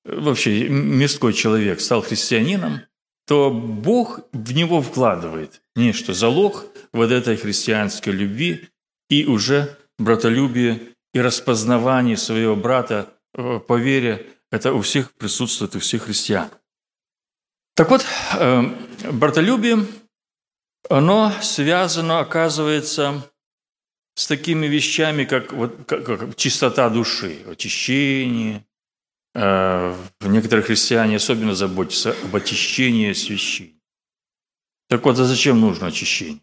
вообще 0.04 0.68
мирской 0.68 1.34
человек 1.34 1.80
стал 1.80 2.02
христианином, 2.02 2.80
то 3.26 3.50
Бог 3.50 4.20
в 4.32 4.52
него 4.52 4.80
вкладывает 4.80 5.60
нечто, 5.76 6.14
залог 6.14 6.64
вот 6.92 7.10
этой 7.10 7.36
христианской 7.36 8.12
любви 8.12 8.70
и 9.10 9.26
уже 9.26 9.76
братолюбие 10.00 10.94
и 11.12 11.20
распознавание 11.20 12.16
своего 12.16 12.56
брата 12.56 13.12
э, 13.34 13.60
по 13.60 13.78
вере, 13.78 14.26
это 14.50 14.72
у 14.72 14.80
всех 14.80 15.12
присутствует, 15.12 15.76
у 15.76 15.78
всех 15.78 16.04
христиан. 16.04 16.50
Так 17.76 17.90
вот, 17.90 18.04
э, 18.38 18.62
братолюбие, 19.12 19.86
оно 20.88 21.32
связано, 21.42 22.20
оказывается, 22.20 23.30
с 24.14 24.26
такими 24.26 24.66
вещами, 24.66 25.24
как, 25.24 25.52
вот, 25.52 25.84
как, 25.86 26.04
как 26.04 26.36
чистота 26.36 26.88
души, 26.90 27.42
очищение. 27.46 28.64
Э, 29.34 29.94
некоторые 30.20 30.64
христиане 30.64 31.16
особенно 31.16 31.54
заботятся 31.54 32.16
об 32.24 32.34
очищении 32.34 33.12
священника. 33.12 33.76
Так 34.88 35.04
вот, 35.04 35.18
а 35.18 35.24
зачем 35.24 35.60
нужно 35.60 35.86
очищение? 35.86 36.40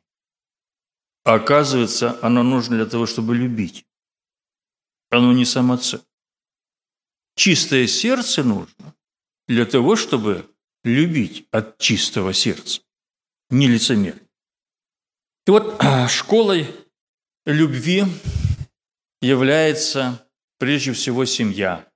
А 1.28 1.34
оказывается, 1.34 2.18
оно 2.22 2.42
нужно 2.42 2.78
для 2.78 2.86
того, 2.86 3.06
чтобы 3.06 3.36
любить. 3.36 3.86
Оно 5.10 5.34
не 5.34 5.44
самоцель. 5.44 6.00
Чистое 7.36 7.86
сердце 7.86 8.46
нужно 8.46 8.96
для 9.46 9.66
того, 9.66 9.98
чтобы 9.98 10.50
любить 10.86 11.46
от 11.52 11.80
чистого 11.80 12.32
сердца, 12.32 12.82
не 13.50 13.68
лицемер. 13.68 14.16
И 15.48 15.52
вот 15.52 15.82
школой 16.10 16.74
любви 17.46 18.06
является 19.22 20.26
прежде 20.60 20.94
всего 20.94 21.26
семья. 21.26 21.92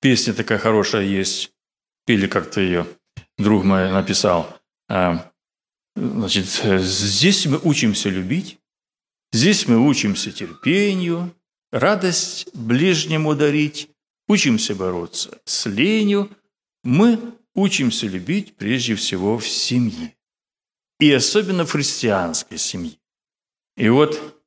Песня 0.00 0.32
такая 0.32 0.60
хорошая 0.60 1.02
есть, 1.02 1.50
пели 2.06 2.28
как-то 2.28 2.60
ее, 2.60 2.86
друг 3.36 3.64
мой 3.64 3.90
написал. 3.90 4.60
Значит, 5.98 6.46
здесь 6.46 7.46
мы 7.46 7.58
учимся 7.58 8.08
любить, 8.08 8.60
здесь 9.32 9.66
мы 9.66 9.84
учимся 9.84 10.30
терпению, 10.30 11.34
радость 11.72 12.54
ближнему 12.54 13.34
дарить, 13.34 13.90
учимся 14.28 14.76
бороться 14.76 15.40
с 15.44 15.66
ленью, 15.66 16.30
мы 16.84 17.18
учимся 17.52 18.06
любить 18.06 18.54
прежде 18.54 18.94
всего 18.94 19.38
в 19.38 19.48
семье. 19.48 20.14
И 21.00 21.10
особенно 21.12 21.66
в 21.66 21.72
христианской 21.72 22.58
семье. 22.58 22.96
И 23.76 23.88
вот 23.88 24.40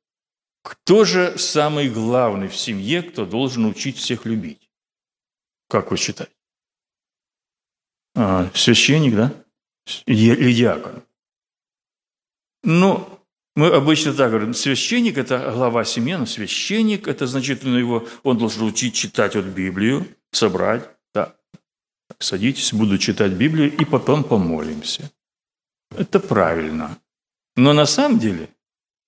кто 0.62 1.04
же 1.04 1.36
самый 1.36 1.90
главный 1.90 2.48
в 2.48 2.56
семье, 2.56 3.02
кто 3.02 3.26
должен 3.26 3.66
учить 3.66 3.98
всех 3.98 4.24
любить? 4.24 4.70
Как 5.68 5.90
вы 5.90 5.98
считаете? 5.98 6.32
А, 8.14 8.50
священник, 8.54 9.14
да? 9.14 9.34
Или 10.06 10.54
диакон? 10.54 11.02
Ну, 12.64 13.20
мы 13.54 13.68
обычно 13.68 14.14
так 14.14 14.30
говорим, 14.30 14.54
священник– 14.54 15.16
это 15.18 15.52
глава 15.52 15.84
семьи, 15.84 16.14
но 16.14 16.26
священник– 16.26 17.06
это 17.08 17.26
значит, 17.26 17.64
ну, 17.64 17.76
его, 17.76 18.08
он 18.22 18.38
должен 18.38 18.62
учить 18.64 18.94
читать 18.94 19.34
вот 19.34 19.44
Библию, 19.44 20.06
собрать. 20.30 20.88
Да. 21.14 21.34
Садитесь, 22.18 22.72
буду 22.72 22.98
читать 22.98 23.32
Библию, 23.32 23.76
и 23.76 23.84
потом 23.84 24.24
помолимся. 24.24 25.10
Это 25.90 26.20
правильно. 26.20 26.98
Но 27.56 27.72
на 27.72 27.86
самом 27.86 28.18
деле 28.18 28.48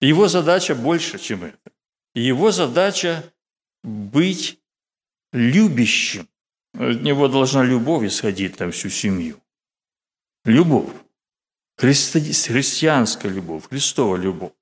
его 0.01 0.29
задача 0.29 0.75
больше, 0.75 1.19
чем 1.19 1.45
это. 1.45 1.73
Его 2.15 2.51
задача 2.53 3.33
быть 3.83 4.59
любящим. 5.33 6.29
От 6.75 7.03
него 7.03 7.29
должна 7.29 7.65
любовь 7.65 8.05
исходить 8.05 8.59
на 8.61 8.71
всю 8.71 8.91
семью. 8.91 9.41
Любовь. 10.45 10.93
Христи... 11.77 12.21
Христианская 12.21 13.29
любовь, 13.29 13.69
Христова 13.69 14.17
любовь. 14.17 14.53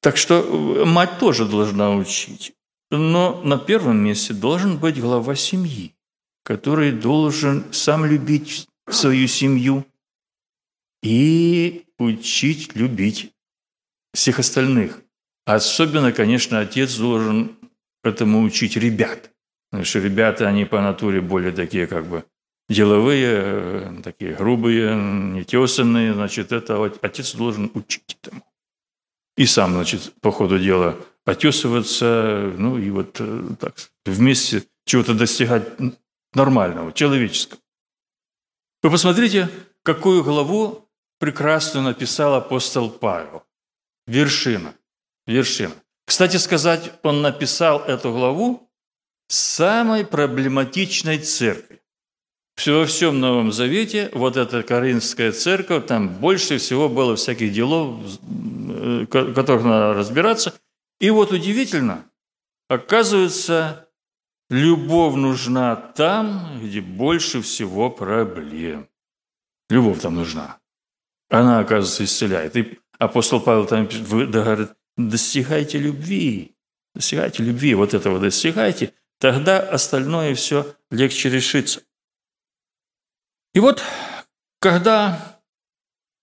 Так 0.00 0.16
что 0.16 0.40
э, 0.40 0.84
мать 0.84 1.18
тоже 1.18 1.46
должна 1.46 1.94
учить. 1.94 2.52
Но 2.90 3.40
на 3.42 3.58
первом 3.58 3.98
месте 3.98 4.34
должен 4.34 4.78
быть 4.78 5.00
глава 5.00 5.34
семьи, 5.36 5.94
который 6.42 6.92
должен 6.92 7.72
сам 7.72 8.04
любить 8.04 8.66
свою 8.88 9.28
семью 9.28 9.86
и 11.02 11.84
учить 11.98 12.74
любить 12.74 13.32
всех 14.12 14.38
остальных. 14.38 15.00
Особенно, 15.46 16.12
конечно, 16.12 16.60
отец 16.60 16.96
должен 16.96 17.56
этому 18.02 18.42
учить 18.42 18.76
ребят. 18.76 19.30
Потому 19.70 19.84
что 19.84 20.00
ребята, 20.00 20.48
они 20.48 20.64
по 20.64 20.80
натуре 20.80 21.20
более 21.20 21.52
такие 21.52 21.86
как 21.86 22.06
бы 22.06 22.24
деловые, 22.70 23.28
э, 23.32 24.02
такие 24.02 24.34
грубые, 24.34 24.94
нетесанные. 24.94 26.14
Значит, 26.14 26.52
это 26.52 26.82
отец 27.02 27.34
должен 27.34 27.70
учить 27.74 28.16
этому. 28.22 28.42
И 29.36 29.46
сам, 29.46 29.72
значит, 29.72 30.12
по 30.20 30.30
ходу 30.30 30.58
дела 30.58 30.96
отесываться, 31.24 32.52
ну 32.56 32.78
и 32.78 32.90
вот 32.90 33.16
э, 33.20 33.42
так 33.58 33.74
вместе 34.06 34.64
чего-то 34.86 35.14
достигать 35.14 35.68
нормального, 36.32 36.92
человеческого. 36.92 37.60
Вы 38.82 38.90
посмотрите, 38.90 39.50
какую 39.82 40.24
главу 40.24 40.88
прекрасно 41.18 41.82
написал 41.82 42.34
апостол 42.34 42.90
Павел. 42.90 43.42
Вершина. 44.06 44.74
Вершина. 45.26 45.74
Кстати 46.06 46.38
сказать, 46.38 46.92
он 47.02 47.22
написал 47.22 47.80
эту 47.80 48.12
главу 48.12 48.70
самой 49.28 50.04
проблематичной 50.04 51.18
церкви. 51.18 51.79
Во 52.66 52.84
всем 52.84 53.20
Новом 53.20 53.52
Завете, 53.52 54.10
вот 54.12 54.36
эта 54.36 54.62
Коринфская 54.62 55.32
церковь, 55.32 55.86
там 55.86 56.08
больше 56.08 56.58
всего 56.58 56.88
было 56.88 57.16
всяких 57.16 57.52
делов, 57.52 58.00
э, 58.20 59.06
которых 59.08 59.64
надо 59.64 59.94
разбираться. 59.94 60.54
И 61.00 61.08
вот 61.10 61.32
удивительно, 61.32 62.04
оказывается, 62.68 63.88
любовь 64.50 65.14
нужна 65.14 65.74
там, 65.74 66.60
где 66.62 66.82
больше 66.82 67.40
всего 67.40 67.88
проблем. 67.88 68.88
Любовь 69.70 70.00
там 70.00 70.16
нужна. 70.16 70.58
Она, 71.30 71.60
оказывается, 71.60 72.04
исцеляет. 72.04 72.56
И 72.56 72.78
апостол 72.98 73.40
Павел 73.40 73.64
там 73.64 73.88
говорит, 73.88 74.70
достигайте 74.96 75.78
любви, 75.78 76.56
достигайте 76.94 77.42
любви, 77.42 77.74
вот 77.74 77.94
этого 77.94 78.18
достигайте, 78.18 78.92
тогда 79.18 79.60
остальное 79.60 80.34
все 80.34 80.74
легче 80.90 81.30
решится. 81.30 81.82
И 83.54 83.60
вот, 83.60 83.82
когда 84.60 85.40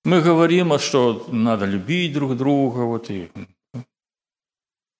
мы 0.03 0.21
говорим, 0.21 0.77
что 0.79 1.27
надо 1.29 1.65
любить 1.65 2.13
друг 2.13 2.37
друга, 2.37 2.79
вот 2.81 3.09
и 3.09 3.29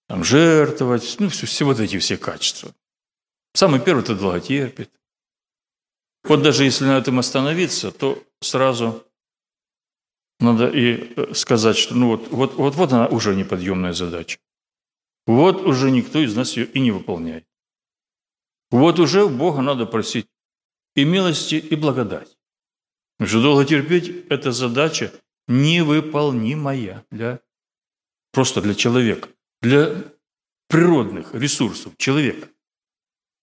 там, 0.07 0.23
жертвовать, 0.23 1.15
ну, 1.19 1.29
все, 1.29 1.45
все 1.45 1.65
вот 1.65 1.79
эти 1.79 1.97
все 1.99 2.17
качества. 2.17 2.73
Самый 3.53 3.79
первый– 3.79 4.01
это 4.03 4.15
долготерпит. 4.15 4.91
Вот 6.23 6.41
даже 6.41 6.65
если 6.65 6.85
на 6.85 6.97
этом 6.97 7.19
остановиться, 7.19 7.91
то 7.91 8.21
сразу 8.41 9.05
надо 10.39 10.67
и 10.67 11.13
э, 11.15 11.33
сказать, 11.33 11.77
что 11.77 11.95
ну 11.95 12.09
вот, 12.09 12.27
вот, 12.27 12.53
вот, 12.55 12.75
вот 12.75 12.93
она 12.93 13.07
уже 13.07 13.35
неподъемная 13.35 13.93
задача. 13.93 14.39
Вот 15.25 15.61
уже 15.61 15.89
никто 15.89 16.19
из 16.19 16.35
нас 16.35 16.55
ее 16.57 16.65
и 16.65 16.79
не 16.79 16.91
выполняет. 16.91 17.45
Вот 18.69 18.99
уже 18.99 19.23
у 19.23 19.29
Бога 19.29 19.61
надо 19.61 19.85
просить 19.85 20.27
и 20.97 21.05
милости, 21.05 21.55
и 21.55 21.75
благодать. 21.77 22.37
Что 23.23 23.41
долго 23.41 23.63
терпеть– 23.63 24.25
это 24.29 24.51
задача 24.51 25.13
невыполнимая 25.47 27.05
для, 27.09 27.39
просто 28.33 28.61
для 28.61 28.75
человека, 28.75 29.29
для 29.61 30.03
природных 30.67 31.33
ресурсов 31.33 31.95
человека. 31.97 32.49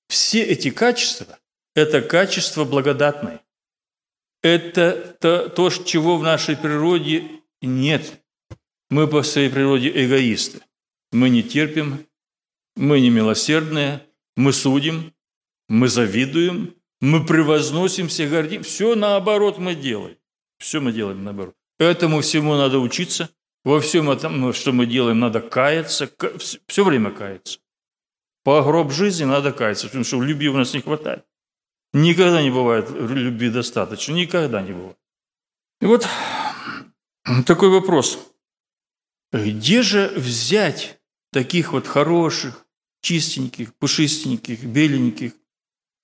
Все 0.08 0.42
эти 0.42 0.70
качества– 0.70 1.38
это 1.74 2.02
качества 2.02 2.64
благодатные 2.64 3.40
это 4.44 5.16
то, 5.20 5.48
то, 5.48 5.70
чего 5.70 6.18
в 6.18 6.22
нашей 6.22 6.54
природе 6.54 7.40
нет. 7.62 8.22
Мы 8.90 9.08
по 9.08 9.22
своей 9.22 9.48
природе 9.48 9.90
эгоисты. 9.90 10.60
Мы 11.12 11.30
не 11.30 11.42
терпим, 11.42 12.06
мы 12.76 13.00
не 13.00 13.08
милосердные, 13.08 14.06
мы 14.36 14.52
судим, 14.52 15.14
мы 15.68 15.88
завидуем, 15.88 16.74
мы 17.04 17.24
превозносимся, 17.24 18.26
гордим. 18.26 18.62
Все 18.62 18.94
наоборот 18.94 19.58
мы 19.58 19.74
делаем. 19.74 20.16
Все 20.58 20.80
мы 20.80 20.92
делаем 20.92 21.22
наоборот. 21.22 21.54
Этому 21.78 22.20
всему 22.20 22.54
надо 22.54 22.78
учиться. 22.78 23.28
Во 23.64 23.80
всем 23.80 24.10
этом, 24.10 24.40
ну, 24.40 24.52
что 24.52 24.72
мы 24.72 24.86
делаем, 24.86 25.18
надо 25.18 25.40
каяться. 25.40 26.10
Все 26.66 26.84
время 26.84 27.10
каяться. 27.10 27.58
По 28.42 28.62
гроб 28.62 28.90
жизни 28.92 29.24
надо 29.24 29.52
каяться, 29.52 29.86
потому 29.86 30.04
что 30.04 30.22
любви 30.22 30.48
у 30.48 30.56
нас 30.56 30.74
не 30.74 30.80
хватает. 30.80 31.24
Никогда 31.92 32.42
не 32.42 32.50
бывает 32.50 32.90
любви 32.90 33.50
достаточно, 33.50 34.12
никогда 34.12 34.62
не 34.62 34.72
бывает. 34.72 34.96
И 35.80 35.86
вот 35.86 36.06
такой 37.46 37.68
вопрос. 37.68 38.18
Где 39.32 39.82
же 39.82 40.12
взять 40.16 41.00
таких 41.32 41.72
вот 41.72 41.86
хороших, 41.86 42.66
чистеньких, 43.00 43.74
пушистеньких, 43.74 44.64
беленьких, 44.64 45.32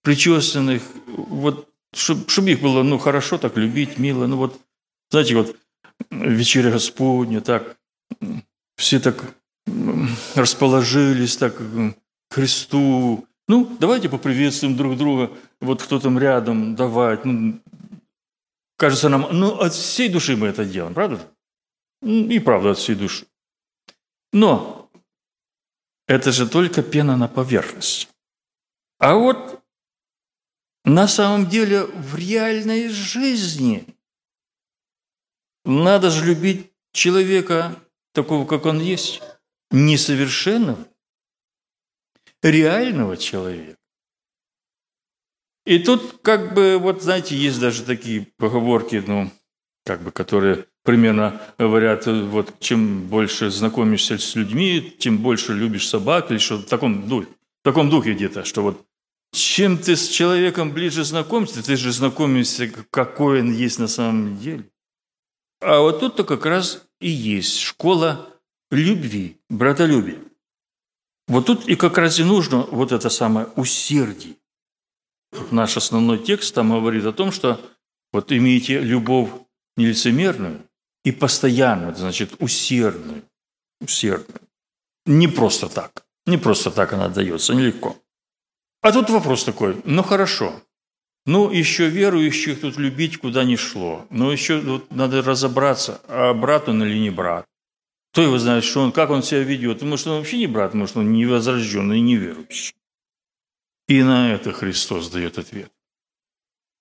причесанных, 0.02 0.82
вот, 1.06 1.68
чтобы 1.94 2.28
чтоб 2.28 2.46
их 2.46 2.60
было, 2.60 2.82
ну, 2.82 2.98
хорошо 2.98 3.38
так 3.38 3.56
любить, 3.56 3.98
мило, 3.98 4.26
ну, 4.26 4.36
вот, 4.36 4.60
знаете, 5.10 5.34
вот, 5.34 5.56
вечеря 6.10 6.70
Господня, 6.70 7.40
так, 7.40 7.76
все 8.76 9.00
так 9.00 9.34
расположились 10.34 11.36
так 11.36 11.56
к 11.56 11.94
Христу, 12.30 13.26
ну, 13.50 13.76
давайте 13.80 14.08
поприветствуем 14.08 14.76
друг 14.76 14.96
друга, 14.96 15.32
вот 15.60 15.82
кто 15.82 15.98
там 15.98 16.20
рядом, 16.20 16.76
давать. 16.76 17.24
Ну, 17.24 17.60
кажется 18.76 19.08
нам, 19.08 19.26
ну, 19.32 19.58
от 19.58 19.72
всей 19.72 20.08
души 20.08 20.36
мы 20.36 20.46
это 20.46 20.64
делаем, 20.64 20.94
правда? 20.94 21.20
И 22.00 22.38
правда, 22.38 22.70
от 22.70 22.78
всей 22.78 22.94
души. 22.94 23.26
Но 24.32 24.88
это 26.06 26.30
же 26.30 26.48
только 26.48 26.82
пена 26.82 27.16
на 27.16 27.26
поверхности. 27.26 28.06
А 29.00 29.14
вот 29.14 29.59
на 30.84 31.08
самом 31.08 31.48
деле 31.48 31.84
в 31.84 32.16
реальной 32.16 32.88
жизни 32.88 33.86
надо 35.64 36.10
же 36.10 36.24
любить 36.24 36.70
человека 36.92 37.76
такого, 38.12 38.46
как 38.46 38.66
он 38.66 38.80
есть, 38.80 39.22
несовершенного, 39.70 40.86
реального 42.42 43.16
человека. 43.16 43.76
И 45.66 45.78
тут, 45.78 46.20
как 46.22 46.54
бы, 46.54 46.78
вот 46.78 47.02
знаете, 47.02 47.36
есть 47.36 47.60
даже 47.60 47.84
такие 47.84 48.26
поговорки, 48.38 49.02
ну, 49.06 49.30
как 49.84 50.02
бы, 50.02 50.10
которые 50.10 50.66
примерно 50.82 51.40
говорят, 51.58 52.06
вот 52.06 52.58
чем 52.60 53.06
больше 53.06 53.50
знакомишься 53.50 54.18
с 54.18 54.34
людьми, 54.34 54.96
тем 54.98 55.18
больше 55.18 55.52
любишь 55.52 55.88
собак, 55.88 56.30
или 56.30 56.38
что 56.38 56.56
в 56.56 56.64
таком 56.64 57.06
духе, 57.06 57.28
в 57.60 57.64
таком 57.64 57.90
духе 57.90 58.14
где-то, 58.14 58.44
что 58.44 58.62
вот 58.62 58.86
чем 59.32 59.78
ты 59.78 59.96
с 59.96 60.08
человеком 60.08 60.72
ближе 60.72 61.04
знакомишься, 61.04 61.62
ты 61.62 61.76
же 61.76 61.92
знакомишься, 61.92 62.68
какой 62.90 63.40
он 63.40 63.52
есть 63.52 63.78
на 63.78 63.88
самом 63.88 64.38
деле. 64.38 64.68
А 65.60 65.80
вот 65.80 66.00
тут-то 66.00 66.24
как 66.24 66.46
раз 66.46 66.86
и 67.00 67.08
есть 67.08 67.58
школа 67.58 68.28
любви, 68.70 69.38
братолюбия. 69.48 70.18
Вот 71.28 71.46
тут 71.46 71.68
и 71.68 71.76
как 71.76 71.98
раз 71.98 72.18
и 72.18 72.24
нужно 72.24 72.62
вот 72.62 72.92
это 72.92 73.08
самое 73.08 73.46
усердие. 73.56 74.36
Наш 75.50 75.76
основной 75.76 76.18
текст 76.18 76.54
там 76.54 76.70
говорит 76.70 77.04
о 77.04 77.12
том, 77.12 77.30
что 77.30 77.60
вот 78.12 78.32
имеете 78.32 78.80
любовь 78.80 79.30
нелицемерную 79.76 80.66
и 81.04 81.12
постоянную, 81.12 81.92
это 81.92 82.00
значит 82.00 82.34
усердную, 82.40 83.22
усердную. 83.80 84.40
Не 85.06 85.28
просто 85.28 85.68
так, 85.68 86.04
не 86.26 86.36
просто 86.36 86.70
так 86.70 86.92
она 86.92 87.08
дается, 87.08 87.54
нелегко. 87.54 87.96
А 88.82 88.92
тут 88.92 89.10
вопрос 89.10 89.44
такой, 89.44 89.80
ну 89.84 90.02
хорошо, 90.02 90.62
ну 91.26 91.50
еще 91.50 91.88
верующих 91.88 92.60
тут 92.60 92.78
любить 92.78 93.18
куда 93.18 93.44
ни 93.44 93.56
шло, 93.56 94.06
но 94.10 94.32
еще 94.32 94.60
вот 94.60 94.90
надо 94.90 95.22
разобраться, 95.22 96.00
а 96.08 96.32
брат 96.32 96.68
он 96.68 96.82
или 96.82 96.98
не 96.98 97.10
брат. 97.10 97.46
Кто 98.12 98.22
его 98.22 98.38
знает, 98.38 98.64
что 98.64 98.80
он, 98.80 98.90
как 98.90 99.10
он 99.10 99.22
себя 99.22 99.42
ведет? 99.42 99.82
Может, 99.82 100.06
он 100.06 100.18
вообще 100.18 100.38
не 100.38 100.46
брат, 100.46 100.74
может, 100.74 100.96
он 100.96 101.12
не 101.12 101.26
возрожденный, 101.26 101.98
и 101.98 102.00
неверующий. 102.00 102.74
И 103.86 104.02
на 104.02 104.32
это 104.32 104.52
Христос 104.52 105.10
дает 105.10 105.38
ответ. 105.38 105.70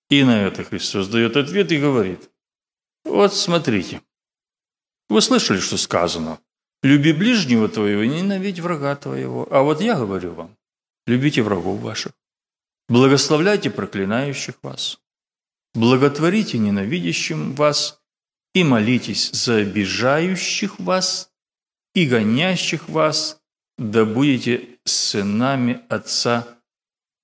И 0.08 0.24
на 0.24 0.42
это 0.42 0.64
Христос 0.64 1.06
дает 1.08 1.36
ответ 1.36 1.70
и 1.70 1.78
говорит, 1.78 2.30
вот 3.04 3.34
смотрите, 3.34 4.00
вы 5.08 5.20
слышали, 5.20 5.58
что 5.60 5.76
сказано, 5.76 6.40
люби 6.82 7.12
ближнего 7.12 7.68
твоего, 7.68 8.04
ненавидь 8.04 8.58
врага 8.58 8.96
твоего. 8.96 9.46
А 9.50 9.62
вот 9.62 9.80
я 9.80 9.94
говорю 9.96 10.32
вам, 10.32 10.56
любите 11.06 11.42
врагов 11.42 11.80
ваших, 11.80 12.12
благословляйте 12.88 13.70
проклинающих 13.70 14.56
вас, 14.62 15.00
благотворите 15.74 16.58
ненавидящим 16.58 17.54
вас 17.54 18.00
и 18.54 18.64
молитесь 18.64 19.30
за 19.32 19.56
обижающих 19.56 20.78
вас 20.78 21.32
и 21.94 22.06
гонящих 22.06 22.88
вас, 22.88 23.40
да 23.78 24.04
будете 24.04 24.78
сынами 24.84 25.80
Отца 25.88 26.46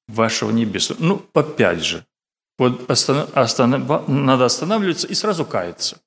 вашего 0.09 0.51
Небесного. 0.51 1.03
Ну, 1.03 1.27
опять 1.35 1.85
же, 1.85 2.07
вот 2.59 2.91
останов, 2.91 3.37
останов, 3.37 4.09
надо 4.09 4.47
останавливаться 4.47 5.07
и 5.07 5.15
сразу 5.15 5.45
каяться. 5.45 6.01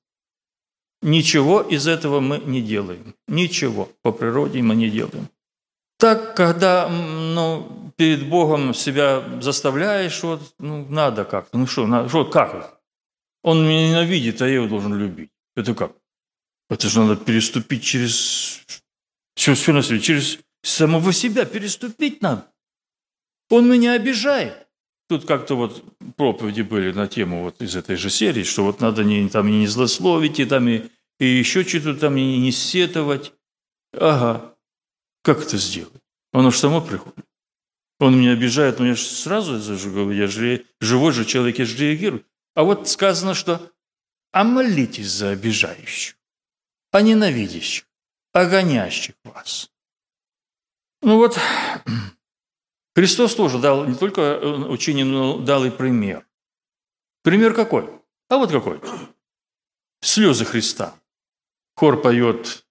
Ничего 1.02 1.62
из 1.62 1.86
этого 1.86 2.20
мы 2.20 2.38
не 2.38 2.60
делаем. 2.60 3.14
Ничего 3.26 3.90
по 4.02 4.12
природе 4.12 4.60
мы 4.60 4.74
не 4.74 4.90
делаем. 4.90 5.28
Так, 6.00 6.34
когда 6.34 6.88
ну, 6.88 7.92
перед 7.96 8.26
Богом 8.26 8.72
себя 8.72 9.22
заставляешь, 9.42 10.22
вот, 10.22 10.40
ну, 10.58 10.86
надо 10.88 11.26
как-то. 11.26 11.58
Ну 11.58 11.66
что, 11.66 11.86
на, 11.86 12.08
что 12.08 12.24
как? 12.24 12.80
Он 13.42 13.62
меня 13.62 13.88
ненавидит, 13.88 14.40
а 14.40 14.48
я 14.48 14.54
его 14.54 14.66
должен 14.66 14.94
любить. 14.94 15.30
Это 15.56 15.74
как? 15.74 15.92
Это 16.70 16.88
же 16.88 17.00
надо 17.00 17.16
переступить 17.16 17.82
через 17.82 18.62
все, 19.36 19.54
все 19.54 19.72
на 19.74 19.82
свете, 19.82 20.04
через 20.04 20.38
самого 20.62 21.12
себя 21.12 21.44
переступить 21.44 22.22
надо. 22.22 22.46
Он 23.50 23.70
меня 23.70 23.92
обижает. 23.92 24.68
Тут 25.06 25.26
как-то 25.26 25.54
вот 25.54 25.84
проповеди 26.16 26.62
были 26.62 26.92
на 26.92 27.08
тему 27.08 27.42
вот 27.42 27.60
из 27.60 27.76
этой 27.76 27.96
же 27.96 28.08
серии, 28.08 28.44
что 28.44 28.64
вот 28.64 28.80
надо 28.80 29.04
не, 29.04 29.28
там, 29.28 29.50
не 29.50 29.66
злословить, 29.66 30.40
и, 30.40 30.46
там, 30.46 30.66
и, 30.66 30.84
и 31.18 31.26
еще 31.26 31.62
что-то 31.62 31.94
там 31.94 32.14
не, 32.14 32.38
не 32.38 32.52
сетовать. 32.52 33.34
Ага, 33.92 34.49
как 35.22 35.42
это 35.42 35.56
сделать? 35.58 36.02
Оно 36.32 36.50
же 36.50 36.58
само 36.58 36.80
приходит. 36.80 37.24
Он 37.98 38.18
меня 38.18 38.32
обижает, 38.32 38.78
но 38.78 38.86
я 38.86 38.94
же 38.94 39.04
сразу 39.04 39.52
говорю, 39.90 40.12
я 40.12 40.26
же 40.26 40.64
живой 40.80 41.12
же 41.12 41.24
человек, 41.24 41.58
я 41.58 41.66
же 41.66 41.76
реагирую. 41.76 42.24
А 42.54 42.64
вот 42.64 42.88
сказано, 42.88 43.34
что 43.34 43.70
«а 44.32 44.44
молитесь 44.44 45.10
за 45.10 45.30
обижающих, 45.30 46.16
а 46.92 47.02
ненавидящих, 47.02 47.86
а 48.32 48.46
гонящих 48.46 49.14
вас». 49.24 49.70
Ну 51.02 51.16
вот, 51.16 51.38
Христос 52.94 53.34
тоже 53.34 53.58
дал 53.58 53.84
не 53.86 53.94
только 53.94 54.20
э, 54.22 54.46
учение, 54.46 55.04
но 55.04 55.38
дал 55.38 55.64
и 55.64 55.70
пример. 55.70 56.26
Пример 57.22 57.54
какой? 57.54 57.88
А 58.28 58.38
вот 58.38 58.50
какой. 58.50 58.80
Слезы 60.00 60.44
Христа. 60.46 60.94
Хор 61.74 62.00
поет 62.00 62.66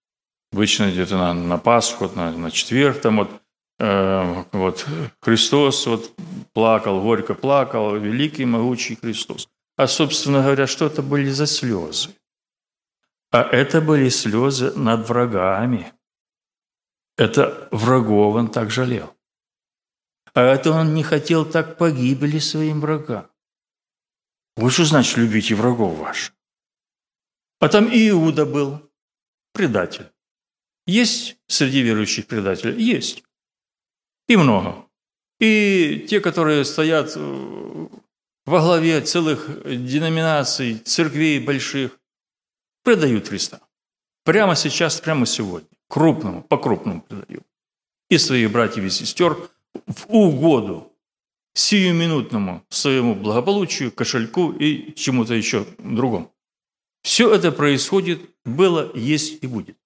обычно 0.51 0.91
где-то 0.91 1.17
на, 1.17 1.33
на 1.33 1.57
Пасху, 1.57 2.09
на, 2.15 2.31
на 2.31 2.51
четверг, 2.51 3.01
там 3.01 3.17
вот, 3.17 3.29
э, 3.79 4.43
вот 4.51 4.85
Христос 5.21 5.85
вот 5.88 6.12
плакал, 6.53 7.01
горько 7.01 7.33
плакал, 7.33 7.95
великий, 7.95 8.45
могучий 8.45 8.95
Христос. 8.95 9.47
А, 9.77 9.88
собственно 9.88 10.41
говоря, 10.41 10.67
что 10.67 10.85
это 10.85 11.01
были 11.01 11.29
за 11.29 11.47
слезы? 11.47 12.09
А 13.31 13.43
это 13.43 13.79
были 13.79 14.09
слезы 14.09 14.73
над 14.75 15.07
врагами. 15.07 15.93
Это 17.17 17.67
врагов 17.71 18.35
он 18.35 18.49
так 18.49 18.71
жалел. 18.71 19.15
А 20.33 20.41
это 20.41 20.71
он 20.71 20.93
не 20.93 21.03
хотел 21.03 21.45
так 21.45 21.77
погибели 21.77 22.39
своим 22.39 22.81
врагам. 22.81 23.29
Вот 24.55 24.71
что 24.71 24.85
значит 24.85 25.17
любите 25.17 25.55
врагов 25.55 25.97
ваших. 25.97 26.35
А 27.59 27.67
там 27.69 27.88
Иуда 27.88 28.45
был, 28.45 28.81
предатель. 29.53 30.12
Есть 30.89 31.38
среди 31.47 31.82
верующих 31.84 32.25
предателей? 32.25 32.84
Есть. 32.84 33.23
И 34.28 34.36
много. 34.36 34.86
И 35.39 36.06
те, 36.10 36.19
которые 36.19 36.65
стоят 36.65 37.13
э, 37.15 37.88
во 38.45 38.60
главе 38.60 38.99
целых 39.02 39.47
деноминаций, 39.65 40.80
церквей 40.80 41.39
больших, 41.39 41.99
предают 42.84 43.28
Христа. 43.28 43.60
Прямо 44.23 44.56
сейчас, 44.56 44.99
прямо 44.99 45.25
сегодня. 45.28 45.69
Крупному, 45.88 46.41
по-крупному 46.41 47.02
предают. 47.02 47.45
И 48.10 48.17
своих 48.17 48.52
братьев 48.52 48.84
и 48.84 48.89
сестер 48.89 49.38
в 49.86 50.06
угоду 50.10 50.91
сиюминутному 51.54 52.63
своему 52.69 53.13
благополучию, 53.13 53.91
кошельку 53.91 54.52
и 54.52 54.93
чему-то 54.95 55.36
еще 55.36 55.65
другому. 55.78 56.34
Все 57.04 57.32
это 57.34 57.52
происходит, 57.52 58.21
было, 58.43 58.91
есть 58.95 59.43
и 59.43 59.47
будет. 59.47 59.78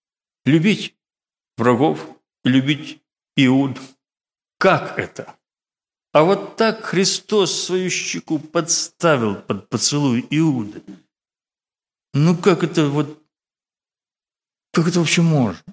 Любить 0.45 0.95
врагов, 1.58 2.06
любить 2.43 3.01
Иуд. 3.36 3.79
Как 4.58 4.99
это? 4.99 5.36
А 6.12 6.23
вот 6.23 6.58
так 6.58 6.84
Христос 6.84 7.63
свою 7.63 7.89
щеку 7.89 8.39
подставил 8.39 9.36
под 9.36 9.69
поцелуй 9.69 10.25
Иуды. 10.29 10.84
Ну 12.13 12.38
как 12.38 12.63
это 12.63 12.88
вот, 12.88 13.23
как 14.71 14.88
это 14.88 14.99
вообще 14.99 15.21
можно? 15.21 15.63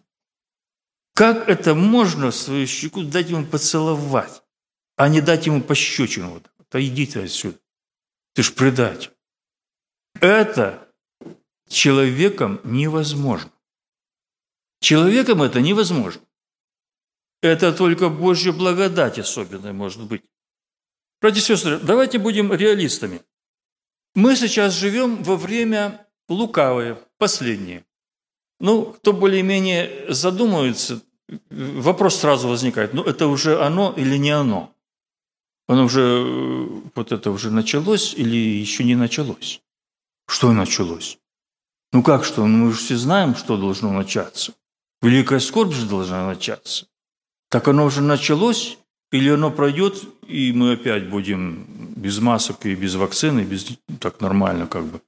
Как 1.14 1.48
это 1.48 1.74
можно 1.74 2.30
свою 2.30 2.66
щеку 2.66 3.02
дать 3.02 3.28
ему 3.28 3.44
поцеловать, 3.44 4.42
а 4.96 5.08
не 5.08 5.20
дать 5.20 5.46
ему 5.46 5.62
пощечину? 5.62 6.30
Вот, 6.30 6.50
да 6.70 6.80
иди 6.80 7.06
ты 7.06 7.24
отсюда. 7.24 7.58
Ты 8.32 8.42
ж 8.42 8.54
предатель. 8.54 9.12
Это 10.14 10.88
человеком 11.68 12.60
невозможно. 12.64 13.52
Человеком 14.80 15.42
это 15.42 15.60
невозможно. 15.60 16.22
Это 17.42 17.72
только 17.72 18.08
Божья 18.08 18.52
благодать 18.52 19.18
особенная 19.18 19.72
может 19.72 20.02
быть. 20.02 20.22
Братья 21.20 21.40
и 21.40 21.42
сестры, 21.42 21.78
давайте 21.78 22.18
будем 22.18 22.52
реалистами. 22.52 23.22
Мы 24.14 24.36
сейчас 24.36 24.74
живем 24.74 25.22
во 25.22 25.36
время 25.36 26.06
лукавое, 26.28 26.98
последнее. 27.18 27.84
Ну, 28.58 28.92
кто 28.92 29.12
более-менее 29.12 30.12
задумывается, 30.12 31.02
вопрос 31.50 32.16
сразу 32.16 32.48
возникает, 32.48 32.94
ну 32.94 33.02
это 33.02 33.26
уже 33.26 33.62
оно 33.62 33.94
или 33.96 34.16
не 34.16 34.30
оно? 34.30 34.74
Оно 35.66 35.84
уже, 35.84 36.24
вот 36.94 37.12
это 37.12 37.30
уже 37.30 37.50
началось 37.50 38.14
или 38.14 38.36
еще 38.36 38.82
не 38.84 38.96
началось? 38.96 39.62
Что 40.26 40.52
началось? 40.52 41.18
Ну 41.92 42.02
как 42.02 42.24
что? 42.24 42.46
Ну, 42.46 42.66
мы 42.66 42.72
же 42.72 42.78
все 42.78 42.96
знаем, 42.96 43.34
что 43.36 43.56
должно 43.56 43.92
начаться. 43.92 44.52
Великая 45.02 45.40
скорбь 45.40 45.72
же 45.72 45.86
должна 45.86 46.26
начаться. 46.26 46.86
Так 47.48 47.68
оно 47.68 47.84
уже 47.86 48.02
началось, 48.02 48.78
или 49.10 49.30
оно 49.30 49.50
пройдет, 49.50 50.02
и 50.26 50.52
мы 50.52 50.72
опять 50.72 51.08
будем 51.08 51.66
без 51.96 52.18
масок 52.18 52.66
и 52.66 52.74
без 52.74 52.94
вакцины, 52.94 53.40
без 53.40 53.66
так 53.98 54.20
нормально 54.20 54.66
как 54.66 54.84
бы. 54.84 55.00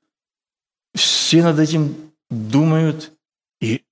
Все 0.95 1.43
над 1.43 1.59
этим 1.59 1.95
думают, 2.31 3.13
и 3.61 3.83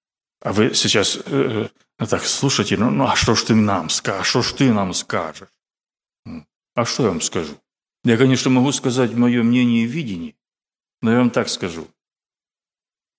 а 0.42 0.52
вы 0.52 0.74
сейчас 0.74 1.18
э, 1.26 1.68
э, 1.98 2.06
так 2.06 2.24
слушайте, 2.24 2.76
ну, 2.76 2.90
ну 2.90 3.04
а 3.04 3.14
что 3.14 3.34
ж 3.34 3.42
ты 3.42 3.54
нам 3.54 3.90
скажешь, 3.90 4.28
что 4.28 4.42
ж 4.42 4.52
ты 4.52 4.72
нам 4.72 4.94
скажешь? 4.94 5.48
А 6.74 6.84
что 6.84 7.04
я 7.04 7.08
вам 7.10 7.20
скажу? 7.20 7.54
Я, 8.04 8.16
конечно, 8.16 8.50
могу 8.50 8.72
сказать 8.72 9.12
мое 9.12 9.42
мнение 9.42 9.84
и 9.84 9.86
видение, 9.86 10.34
но 11.02 11.12
я 11.12 11.18
вам 11.18 11.30
так 11.30 11.48
скажу. 11.48 11.86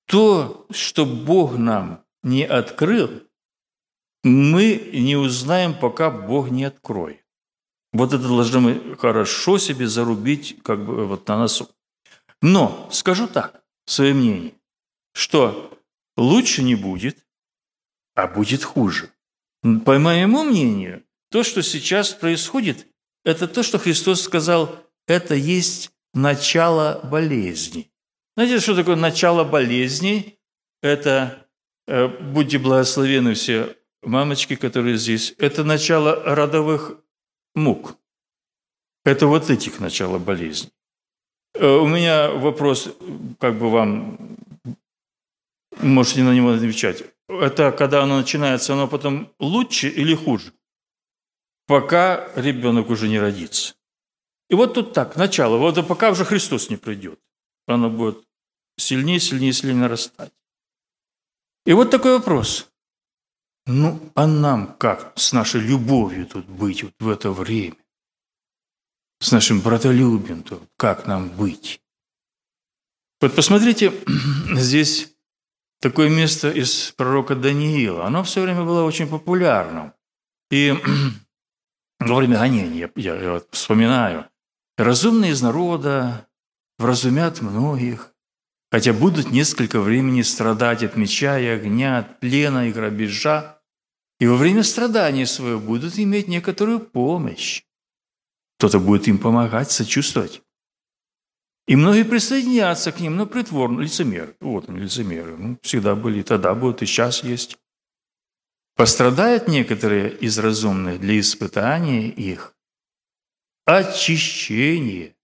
То, 0.08 0.65
что 0.72 1.06
Бог 1.06 1.58
нам 1.58 2.04
не 2.23 2.43
открыл, 2.45 3.23
мы 4.23 4.89
не 4.93 5.15
узнаем, 5.15 5.73
пока 5.77 6.12
Бог 6.12 6.49
не 6.49 6.65
откроет. 6.65 7.25
Вот 7.93 8.13
это 8.13 8.27
должны 8.27 8.60
мы 8.60 8.95
хорошо 8.95 9.57
себе 9.57 9.88
зарубить 9.88 10.62
как 10.63 10.86
бы 10.86 11.05
вот 11.05 11.27
на 11.27 11.39
носу. 11.39 11.69
Но 12.41 12.89
скажу 12.91 13.27
так, 13.27 13.63
свое 13.86 14.13
мнение, 14.13 14.53
что 15.13 15.77
лучше 16.15 16.63
не 16.63 16.75
будет, 16.75 17.25
а 18.15 18.27
будет 18.27 18.63
хуже. 18.63 19.12
По 19.62 19.99
моему 19.99 20.43
мнению, 20.43 21.03
то, 21.29 21.43
что 21.43 21.62
сейчас 21.62 22.13
происходит, 22.13 22.88
это 23.23 23.47
то, 23.47 23.63
что 23.63 23.77
Христос 23.77 24.21
сказал, 24.21 24.75
это 25.07 25.36
есть 25.36 25.91
начало 26.13 26.99
болезни. 27.03 27.91
Знаете, 28.36 28.60
что 28.60 28.75
такое 28.75 28.95
начало 28.95 29.43
болезни? 29.43 30.39
Это, 30.81 31.47
будьте 32.19 32.58
благословены 32.58 33.34
все 33.34 33.75
мамочки, 34.01 34.56
которые 34.56 34.97
здесь, 34.97 35.34
это 35.38 35.63
начало 35.63 36.15
родовых 36.23 36.97
мук. 37.56 37.97
Это 39.04 39.27
вот 39.27 39.49
этих 39.49 39.80
начало 39.80 40.19
болезни. 40.19 40.71
Э, 41.56 41.67
у 41.67 41.88
меня 41.88 42.30
вопрос, 42.30 42.89
как 43.39 43.58
бы 43.58 43.69
вам, 43.69 44.38
можете 45.82 46.23
на 46.23 46.34
него 46.34 46.51
отвечать. 46.51 47.04
Это 47.27 47.71
когда 47.71 48.04
оно 48.04 48.17
начинается, 48.17 48.73
оно 48.73 48.88
потом 48.88 49.32
лучше 49.39 49.88
или 49.88 50.15
хуже? 50.15 50.54
Пока 51.67 52.30
ребенок 52.36 52.89
уже 52.89 53.08
не 53.08 53.19
родится. 53.19 53.75
И 54.49 54.56
вот 54.56 54.73
тут 54.73 54.93
так, 54.93 55.15
начало, 55.15 55.58
вот 55.58 55.88
пока 55.88 56.12
уже 56.12 56.25
Христос 56.25 56.69
не 56.69 56.75
придет. 56.75 57.19
Оно 57.67 57.89
будет 57.89 58.17
сильнее, 58.77 59.19
сильнее, 59.19 59.54
сильнее 59.54 59.77
нарастать. 59.77 60.34
И 61.65 61.74
вот 61.74 61.91
такой 61.91 62.17
вопрос. 62.17 62.69
Ну, 63.67 64.00
а 64.15 64.26
нам 64.26 64.76
как 64.78 65.13
с 65.15 65.34
нашей 65.34 65.62
любовью 65.62 66.26
тут 66.26 66.45
быть 66.45 66.84
вот 66.84 66.93
в 67.00 67.10
это 67.10 67.32
время? 67.32 67.78
С 69.19 69.32
нашим 69.32 69.62
братолюбием 69.62 70.41
тут 70.41 70.63
как 70.78 71.06
нам 71.06 71.30
быть? 71.30 71.82
Вот 73.21 73.36
посмотрите, 73.36 73.93
здесь 74.56 75.13
такое 75.80 76.10
место 76.10 76.50
из 76.50 76.91
пророка 76.93 77.36
Даниила. 77.36 78.06
Оно 78.06 78.24
все 78.24 78.41
время 78.41 78.63
было 78.63 78.84
очень 78.84 79.08
популярным. 79.08 79.93
И 80.50 80.74
во 82.00 82.15
время 82.15 82.39
гонения, 82.39 82.91
я, 82.95 83.15
я 83.15 83.34
вот 83.34 83.47
вспоминаю, 83.52 84.28
разумные 84.76 85.32
из 85.32 85.41
народа 85.43 86.28
вразумят 86.80 87.41
многих, 87.41 88.11
хотя 88.71 88.93
будут 88.93 89.31
несколько 89.31 89.81
времени 89.81 90.21
страдать 90.21 90.84
от 90.84 90.95
меча 90.95 91.38
и 91.38 91.45
огня, 91.45 91.99
от 91.99 92.19
плена 92.19 92.69
и 92.69 92.71
грабежа. 92.71 93.57
и 94.19 94.27
во 94.27 94.36
время 94.36 94.63
страдания 94.63 95.25
своего 95.25 95.60
будут 95.60 95.97
иметь 95.97 96.27
некоторую 96.27 96.79
помощь. 96.79 97.63
Кто-то 98.57 98.79
будет 98.79 99.07
им 99.07 99.17
помогать, 99.17 99.71
сочувствовать. 99.71 100.43
И 101.67 101.75
многие 101.75 102.03
присоединятся 102.03 102.91
к 102.91 102.99
ним, 102.99 103.15
но 103.15 103.25
притворно, 103.25 103.81
лицемеры. 103.81 104.36
Вот 104.39 104.69
они, 104.69 104.81
лицемеры. 104.81 105.38
Ну, 105.38 105.57
всегда 105.63 105.95
были, 105.95 106.19
и 106.19 106.23
тогда 106.23 106.53
будут, 106.53 106.84
и 106.84 106.86
сейчас 106.86 107.23
есть. 107.23 107.57
Пострадают 108.75 109.47
некоторые 109.47 110.15
из 110.15 110.38
разумных 110.38 110.99
для 110.99 111.19
испытания 111.19 112.07
их, 112.07 112.53
очищения 113.65 115.15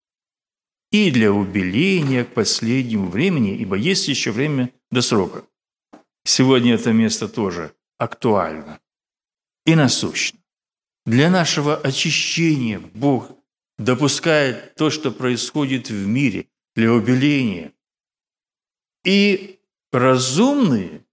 и 0.91 1.12
для 1.12 1.32
убеления 1.32 2.23
к 2.23 2.34
последнему 2.34 3.10
времени, 3.10 3.56
ибо 3.58 3.76
есть 3.76 4.08
еще 4.08 4.32
время 4.32 4.71
до 4.91 5.02
срока. 5.02 5.43
Сегодня 6.23 6.76
это 6.76 6.91
место 6.91 7.28
тоже 7.28 7.73
актуально 7.97 8.80
и 9.65 9.76
насущно. 9.76 10.39
Для 11.06 11.30
нашего 11.30 11.78
очищения 11.78 12.80
Бог 12.93 13.32
допускает 13.78 14.76
то, 14.76 14.89
что 14.89 15.12
происходит 15.12 15.89
в 15.89 16.08
мире, 16.08 16.47
для 16.76 16.91
убеления. 16.91 17.73
И 19.04 19.60
разумные, 19.91 21.06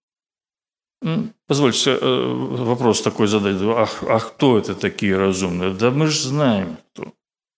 позвольте 1.46 1.90
э, 1.90 1.98
вопрос 2.00 3.02
такой 3.02 3.28
задать, 3.28 3.56
а, 3.62 3.88
а 4.08 4.20
кто 4.20 4.58
это 4.58 4.74
такие 4.74 5.16
разумные? 5.16 5.74
Да 5.74 5.90
мы 5.90 6.08
же 6.08 6.28
знаем 6.28 6.76
кто. 6.92 7.14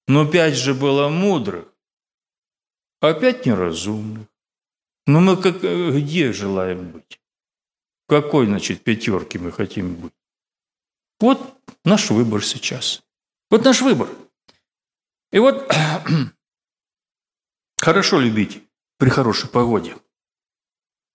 Но 0.09 0.26
пять 0.26 0.57
же 0.57 0.74
было 0.74 1.09
мудрых, 1.09 1.66
а 3.06 3.14
пять 3.14 3.46
неразумных. 3.46 4.26
Но 5.06 5.20
мы 5.20 5.36
как, 5.36 5.62
э, 5.62 6.00
где 6.00 6.32
желаем 6.32 6.90
быть? 6.90 7.20
В 8.06 8.10
какой, 8.10 8.46
значит, 8.46 8.82
пятерке 8.82 9.38
мы 9.38 9.52
хотим 9.52 9.94
быть? 9.94 10.12
Вот 11.20 11.40
наш 11.84 12.10
выбор 12.10 12.44
сейчас. 12.44 13.02
Вот 13.50 13.64
наш 13.64 13.82
выбор. 13.82 14.08
И 15.32 15.38
вот 15.38 15.70
хорошо 17.78 18.20
любить 18.20 18.62
при 18.98 19.10
хорошей 19.10 19.48
погоде, 19.48 19.96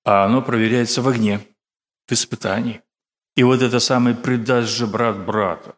а 0.03 0.25
оно 0.25 0.41
проверяется 0.41 1.01
в 1.01 1.07
огне, 1.07 1.39
в 2.07 2.11
испытании. 2.13 2.81
И 3.35 3.43
вот 3.43 3.61
это 3.61 3.79
самое 3.79 4.15
«предаст 4.15 4.69
же 4.69 4.87
брат 4.87 5.17
брата». 5.25 5.75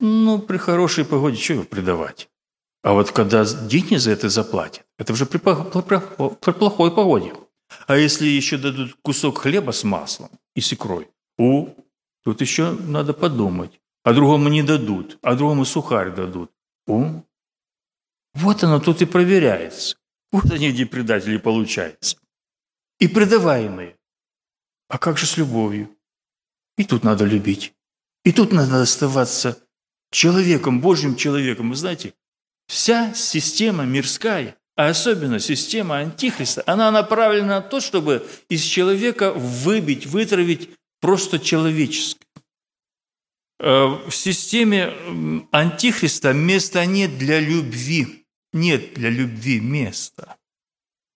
Ну, 0.00 0.38
при 0.38 0.56
хорошей 0.56 1.04
погоде 1.04 1.36
что 1.36 1.54
его 1.54 1.64
предавать? 1.64 2.28
А 2.84 2.92
вот 2.92 3.12
когда 3.12 3.46
деньги 3.46 3.96
за 3.96 4.10
это 4.10 4.28
заплатят, 4.28 4.84
это 4.98 5.14
уже 5.14 5.24
при, 5.24 5.38
плохой 5.38 6.94
погоде. 6.94 7.32
А 7.86 7.96
если 7.96 8.26
еще 8.26 8.58
дадут 8.58 8.94
кусок 9.00 9.38
хлеба 9.38 9.70
с 9.72 9.84
маслом 9.84 10.30
и 10.54 10.60
с 10.60 10.70
икрой, 10.70 11.08
у, 11.38 11.68
тут 12.24 12.42
еще 12.42 12.72
надо 12.72 13.14
подумать. 13.14 13.80
А 14.02 14.12
другому 14.12 14.50
не 14.50 14.62
дадут, 14.62 15.18
а 15.22 15.34
другому 15.34 15.64
сухарь 15.64 16.14
дадут. 16.14 16.50
У, 16.86 17.22
вот 18.34 18.62
оно 18.62 18.80
тут 18.80 19.00
и 19.00 19.06
проверяется. 19.06 19.96
Вот 20.30 20.52
они, 20.52 20.70
где 20.70 20.84
предатели 20.84 21.38
получаются. 21.38 22.18
И 22.98 23.08
предаваемые. 23.08 23.96
А 24.88 24.98
как 24.98 25.16
же 25.16 25.24
с 25.24 25.38
любовью? 25.38 25.88
И 26.76 26.84
тут 26.84 27.02
надо 27.02 27.24
любить. 27.24 27.72
И 28.24 28.32
тут 28.32 28.52
надо 28.52 28.82
оставаться 28.82 29.56
человеком, 30.10 30.82
Божьим 30.82 31.16
человеком. 31.16 31.70
Вы 31.70 31.76
знаете, 31.76 32.12
вся 32.66 33.14
система 33.14 33.84
мирская, 33.84 34.56
а 34.76 34.88
особенно 34.88 35.38
система 35.38 35.98
Антихриста, 35.98 36.62
она 36.66 36.90
направлена 36.90 37.46
на 37.46 37.60
то, 37.60 37.80
чтобы 37.80 38.26
из 38.48 38.62
человека 38.62 39.32
выбить, 39.32 40.06
вытравить 40.06 40.70
просто 41.00 41.38
человеческое. 41.38 42.24
Э, 43.60 43.86
в 43.86 44.10
системе 44.10 44.92
Антихриста 45.52 46.32
места 46.32 46.84
нет 46.86 47.18
для 47.18 47.40
любви. 47.40 48.26
Нет 48.52 48.94
для 48.94 49.10
любви 49.10 49.60
места. 49.60 50.36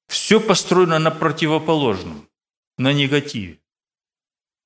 Все 0.09 0.41
построено 0.41 0.99
на 0.99 1.11
противоположном, 1.11 2.29
на 2.79 2.93
негативе. 2.93 3.61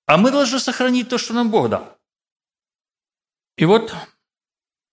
А 0.06 0.16
мы 0.16 0.30
должны 0.30 0.58
сохранить 0.58 1.08
то, 1.08 1.18
что 1.18 1.34
нам 1.34 1.50
Бог 1.50 1.68
дал. 1.68 1.98
И 3.56 3.64
вот 3.64 3.94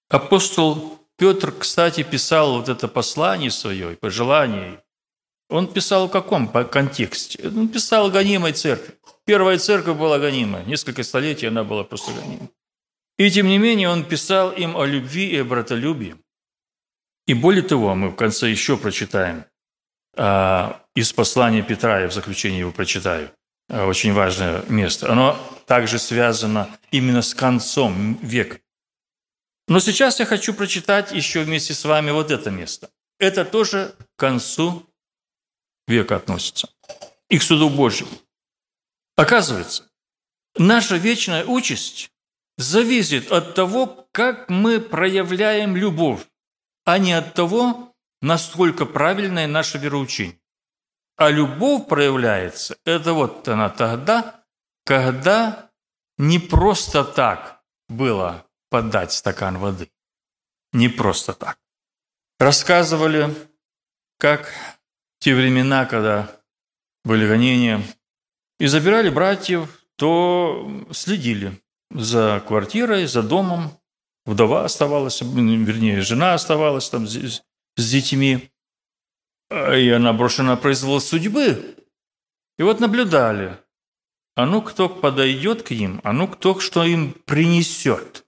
апостол 0.10 1.00
Петр, 1.20 1.52
кстати, 1.52 2.04
писал 2.04 2.54
вот 2.54 2.70
это 2.70 2.88
послание 2.88 3.52
свое, 3.52 3.98
пожелание. 3.98 4.82
Он 5.50 5.68
писал 5.68 6.08
в 6.08 6.12
каком 6.12 6.48
контексте? 6.48 7.46
Он 7.46 7.68
писал 7.68 8.10
гонимой 8.10 8.54
церкви. 8.54 8.94
Первая 9.26 9.58
церковь 9.58 9.98
была 9.98 10.18
гонимая. 10.18 10.64
Несколько 10.64 11.04
столетий 11.04 11.48
она 11.48 11.66
была 11.66 11.84
просто 11.84 12.14
гонимой. 12.14 12.50
И 13.18 13.30
тем 13.30 13.48
не 13.48 13.58
менее 13.58 13.90
он 13.90 14.06
писал 14.06 14.52
им 14.52 14.78
о 14.78 14.86
любви 14.86 15.30
и 15.30 15.38
о 15.40 15.44
братолюбии. 15.44 16.16
И 17.28 17.34
более 17.34 17.64
того, 17.64 17.94
мы 17.96 18.10
в 18.10 18.16
конце 18.16 18.50
еще 18.50 18.78
прочитаем 18.78 19.44
а, 20.16 20.82
из 20.96 21.12
послания 21.12 21.62
Петра, 21.62 22.00
я 22.00 22.08
в 22.08 22.14
заключение 22.14 22.62
его 22.62 22.72
прочитаю, 22.72 23.30
а, 23.70 23.86
очень 23.88 24.14
важное 24.14 24.64
место. 24.70 25.12
Оно 25.12 25.38
также 25.68 26.00
связано 26.00 26.70
именно 26.92 27.22
с 27.22 27.34
концом 27.34 28.18
века. 28.22 28.60
Но 29.70 29.80
сейчас 29.80 30.20
я 30.20 30.26
хочу 30.26 30.56
прочитать 30.56 31.12
еще 31.12 31.44
вместе 31.44 31.76
с 31.76 31.86
вами 31.86 32.10
вот 32.10 32.32
это 32.32 32.50
место. 32.50 32.90
Это 33.20 33.46
тоже 33.46 33.96
к 34.16 34.20
концу 34.20 34.90
века 35.88 36.16
относится. 36.16 36.70
И 37.30 37.38
к 37.38 37.44
суду 37.44 37.70
Божьему. 37.70 38.12
Оказывается, 39.16 39.88
наша 40.58 40.98
вечная 40.98 41.46
участь 41.46 42.12
зависит 42.58 43.32
от 43.32 43.54
того, 43.54 44.08
как 44.12 44.50
мы 44.50 44.80
проявляем 44.80 45.76
любовь, 45.76 46.26
а 46.84 46.98
не 46.98 47.14
от 47.14 47.36
того, 47.36 47.94
насколько 48.24 48.88
правильное 48.88 49.46
наше 49.46 49.78
вероучение. 49.78 50.40
А 51.16 51.30
любовь 51.30 51.88
проявляется, 51.88 52.76
это 52.86 53.14
вот 53.14 53.48
она 53.48 53.70
тогда, 53.70 54.44
когда 54.84 55.70
не 56.18 56.40
просто 56.40 57.04
так 57.04 57.62
было 57.88 58.49
подать 58.70 59.12
стакан 59.12 59.58
воды. 59.58 59.90
Не 60.74 60.90
просто 60.90 61.34
так. 61.34 61.58
Рассказывали, 62.40 63.36
как 64.18 64.48
в 64.48 65.24
те 65.24 65.36
времена, 65.36 65.86
когда 65.86 66.40
были 67.04 67.28
гонения, 67.28 67.82
и 68.60 68.68
забирали 68.68 69.10
братьев, 69.10 69.84
то 69.96 70.86
следили 70.92 71.60
за 71.92 72.44
квартирой, 72.48 73.06
за 73.08 73.24
домом. 73.24 73.72
Вдова 74.26 74.66
оставалась, 74.66 75.22
вернее, 75.22 76.02
жена 76.02 76.34
оставалась 76.34 76.90
там 76.90 77.08
с, 77.08 77.42
детьми. 77.76 78.52
И 79.50 79.90
она 79.90 80.14
брошена 80.14 80.52
на 80.52 80.58
произвол 80.58 81.02
судьбы. 81.02 81.76
И 82.58 82.64
вот 82.64 82.80
наблюдали. 82.80 83.58
А 84.36 84.46
ну, 84.46 84.62
кто 84.62 84.88
подойдет 84.88 85.64
к 85.64 85.72
ним, 85.72 86.00
а 86.04 86.14
ну, 86.14 86.28
кто 86.28 86.60
что 86.60 86.84
им 86.84 87.14
принесет. 87.26 88.26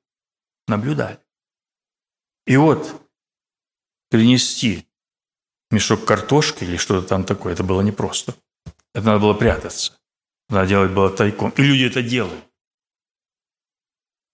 Наблюдали. 0.71 1.19
И 2.45 2.55
вот 2.55 3.05
принести 4.09 4.87
мешок 5.69 6.05
картошки 6.05 6.63
или 6.63 6.77
что-то 6.77 7.05
там 7.05 7.25
такое, 7.25 7.51
это 7.51 7.63
было 7.65 7.81
непросто. 7.81 8.35
Это 8.93 9.05
надо 9.05 9.19
было 9.19 9.33
прятаться. 9.33 9.99
Надо 10.47 10.69
делать 10.69 10.91
было 10.91 11.09
тайком. 11.09 11.49
И 11.57 11.61
люди 11.61 11.83
это 11.83 12.01
делают. 12.01 12.41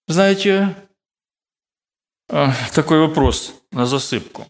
Знаете, 0.08 0.76
а, 2.30 2.54
такой 2.76 3.00
вопрос 3.00 3.56
на 3.72 3.88
засыпку. 3.88 4.46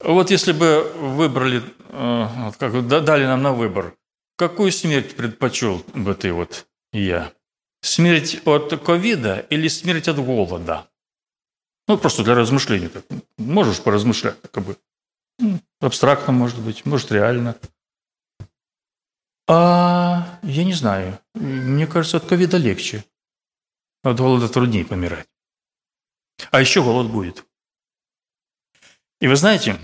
Вот 0.00 0.32
если 0.32 0.50
бы 0.50 0.82
выбрали, 0.96 1.62
а, 1.90 2.50
как 2.58 2.88
дали 2.88 3.24
нам 3.24 3.42
на 3.42 3.52
выбор, 3.52 3.96
какую 4.36 4.72
смерть 4.72 5.14
предпочел 5.14 5.84
бы 5.94 6.16
ты 6.16 6.32
вот 6.32 6.66
я? 6.92 7.32
Смерть 7.80 8.40
от 8.44 8.82
ковида 8.84 9.46
или 9.50 9.68
смерть 9.68 10.08
от 10.08 10.18
голода? 10.18 10.88
Ну, 11.86 11.96
просто 11.96 12.24
для 12.24 12.34
размышления. 12.34 12.88
Так. 12.88 13.04
Можешь 13.38 13.80
поразмышлять, 13.80 14.36
как 14.50 14.64
бы. 14.64 14.76
Абстрактно, 15.80 16.32
может 16.32 16.58
быть, 16.60 16.84
может, 16.84 17.12
реально. 17.12 17.56
А 19.48 20.38
я 20.42 20.64
не 20.64 20.74
знаю. 20.74 21.18
Мне 21.34 21.86
кажется, 21.86 22.18
от 22.18 22.26
ковида 22.26 22.58
легче. 22.58 23.04
От 24.02 24.18
голода 24.18 24.48
труднее 24.48 24.84
помирать. 24.84 25.28
А 26.50 26.60
еще 26.60 26.82
голод 26.82 27.10
будет. 27.10 27.44
И 29.20 29.26
вы 29.26 29.36
знаете, 29.36 29.78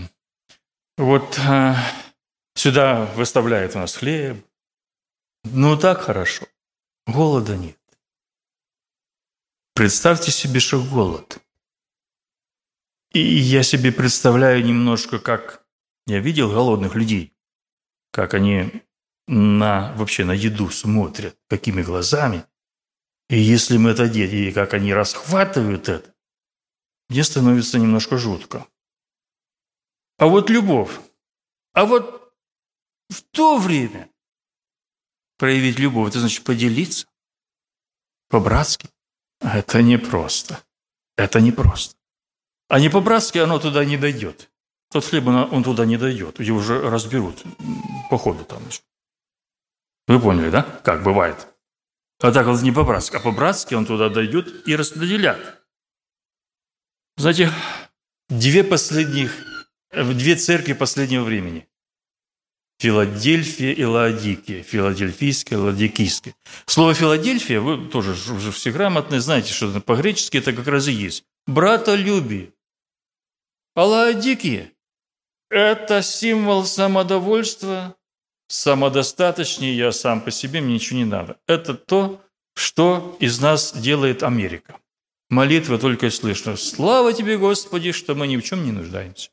вот 0.96 1.38
э, 1.38 1.74
сюда 2.54 3.06
выставляют 3.16 3.74
у 3.74 3.78
нас 3.78 3.96
хлеб. 3.96 4.44
Ну 5.44 5.76
так 5.76 6.02
хорошо. 6.02 6.46
Голода 7.06 7.56
нет. 7.56 7.78
Представьте 9.74 10.30
себе, 10.30 10.60
что 10.60 10.82
голод. 10.82 11.38
И 13.12 13.20
я 13.20 13.62
себе 13.62 13.92
представляю 13.92 14.64
немножко, 14.64 15.18
как 15.18 15.64
я 16.06 16.20
видел 16.20 16.50
голодных 16.50 16.94
людей, 16.94 17.36
как 18.10 18.34
они 18.34 18.82
на, 19.26 19.92
вообще 19.96 20.24
на 20.24 20.32
еду 20.32 20.70
смотрят, 20.70 21.38
какими 21.48 21.82
глазами– 21.82 22.44
И 23.28 23.38
если 23.38 23.78
мы 23.78 23.90
это 23.90 24.08
делаем, 24.08 24.48
и 24.48 24.52
как 24.52 24.74
они 24.74 24.92
расхватывают 24.92 25.88
это, 25.88 26.14
мне 27.08 27.24
становится 27.24 27.78
немножко 27.78 28.18
жутко. 28.18 28.66
А 30.18 30.26
вот 30.26 30.50
любовь. 30.50 31.00
А 31.72 31.84
вот 31.84 32.32
в 33.08 33.22
то 33.22 33.58
время 33.58 34.10
проявить 35.38 35.78
любовь, 35.78 36.10
это 36.10 36.20
значит 36.20 36.44
поделиться 36.44 37.06
по-братски. 38.28 38.88
Это 39.44 39.82
непросто. 39.82 40.58
Это 41.16 41.40
непросто. 41.40 41.94
А 42.68 42.80
не 42.80 42.88
по-братски 42.88 43.38
оно 43.38 43.58
туда 43.58 43.84
не 43.84 43.96
дойдет. 43.96 44.50
Тот 44.90 45.04
хлеб, 45.04 45.26
он 45.26 45.62
туда 45.62 45.84
не 45.84 45.98
дойдет. 45.98 46.40
Его 46.40 46.58
уже 46.58 46.80
разберут 46.80 47.42
по 48.10 48.16
ходу 48.16 48.44
там. 48.44 48.62
Вы 50.08 50.20
поняли, 50.20 50.50
да? 50.50 50.62
Как 50.62 51.02
бывает. 51.02 51.48
А 52.20 52.32
так 52.32 52.46
вот 52.46 52.62
не 52.62 52.72
по-братски, 52.72 53.16
а 53.16 53.20
по-братски 53.20 53.74
он 53.74 53.86
туда 53.86 54.08
дойдет 54.08 54.66
и 54.66 54.76
распределят. 54.76 55.38
Знаете, 57.16 57.50
две 58.28 58.64
последних, 58.64 59.32
две 59.92 60.36
церкви 60.36 60.72
последнего 60.72 61.22
времени. 61.22 61.68
Филадельфия 62.78 63.72
и 63.72 63.84
Лаодикия. 63.84 64.62
Филадельфийская, 64.62 65.58
Ладикийская. 65.58 66.34
Слово 66.66 66.94
Филадельфия, 66.94 67.60
вы 67.60 67.88
тоже 67.88 68.12
уже 68.32 68.52
все 68.52 68.72
грамотные, 68.72 69.20
знаете, 69.20 69.52
что 69.52 69.80
по-гречески 69.80 70.38
это 70.38 70.52
как 70.52 70.66
раз 70.66 70.88
и 70.88 70.92
есть. 70.92 71.24
Братолюбие. 71.46 72.52
А 73.74 73.84
Лаодикия– 73.84 74.72
это 75.50 76.02
символ 76.02 76.64
самодовольства, 76.64 77.96
самодостаточнее, 78.48 79.76
я 79.76 79.92
сам 79.92 80.20
по 80.20 80.30
себе, 80.30 80.60
мне 80.60 80.74
ничего 80.74 80.98
не 80.98 81.04
надо. 81.04 81.38
Это 81.46 81.74
то, 81.74 82.20
что 82.54 83.16
из 83.20 83.40
нас 83.40 83.76
делает 83.76 84.22
Америка. 84.22 84.76
Молитва 85.30 85.78
только 85.78 86.06
и 86.06 86.10
слышно. 86.10 86.56
Слава 86.56 87.12
тебе, 87.12 87.36
Господи, 87.38 87.92
что 87.92 88.14
мы 88.14 88.28
ни 88.28 88.36
в 88.36 88.42
чем 88.42 88.64
не 88.64 88.72
нуждаемся. 88.72 89.30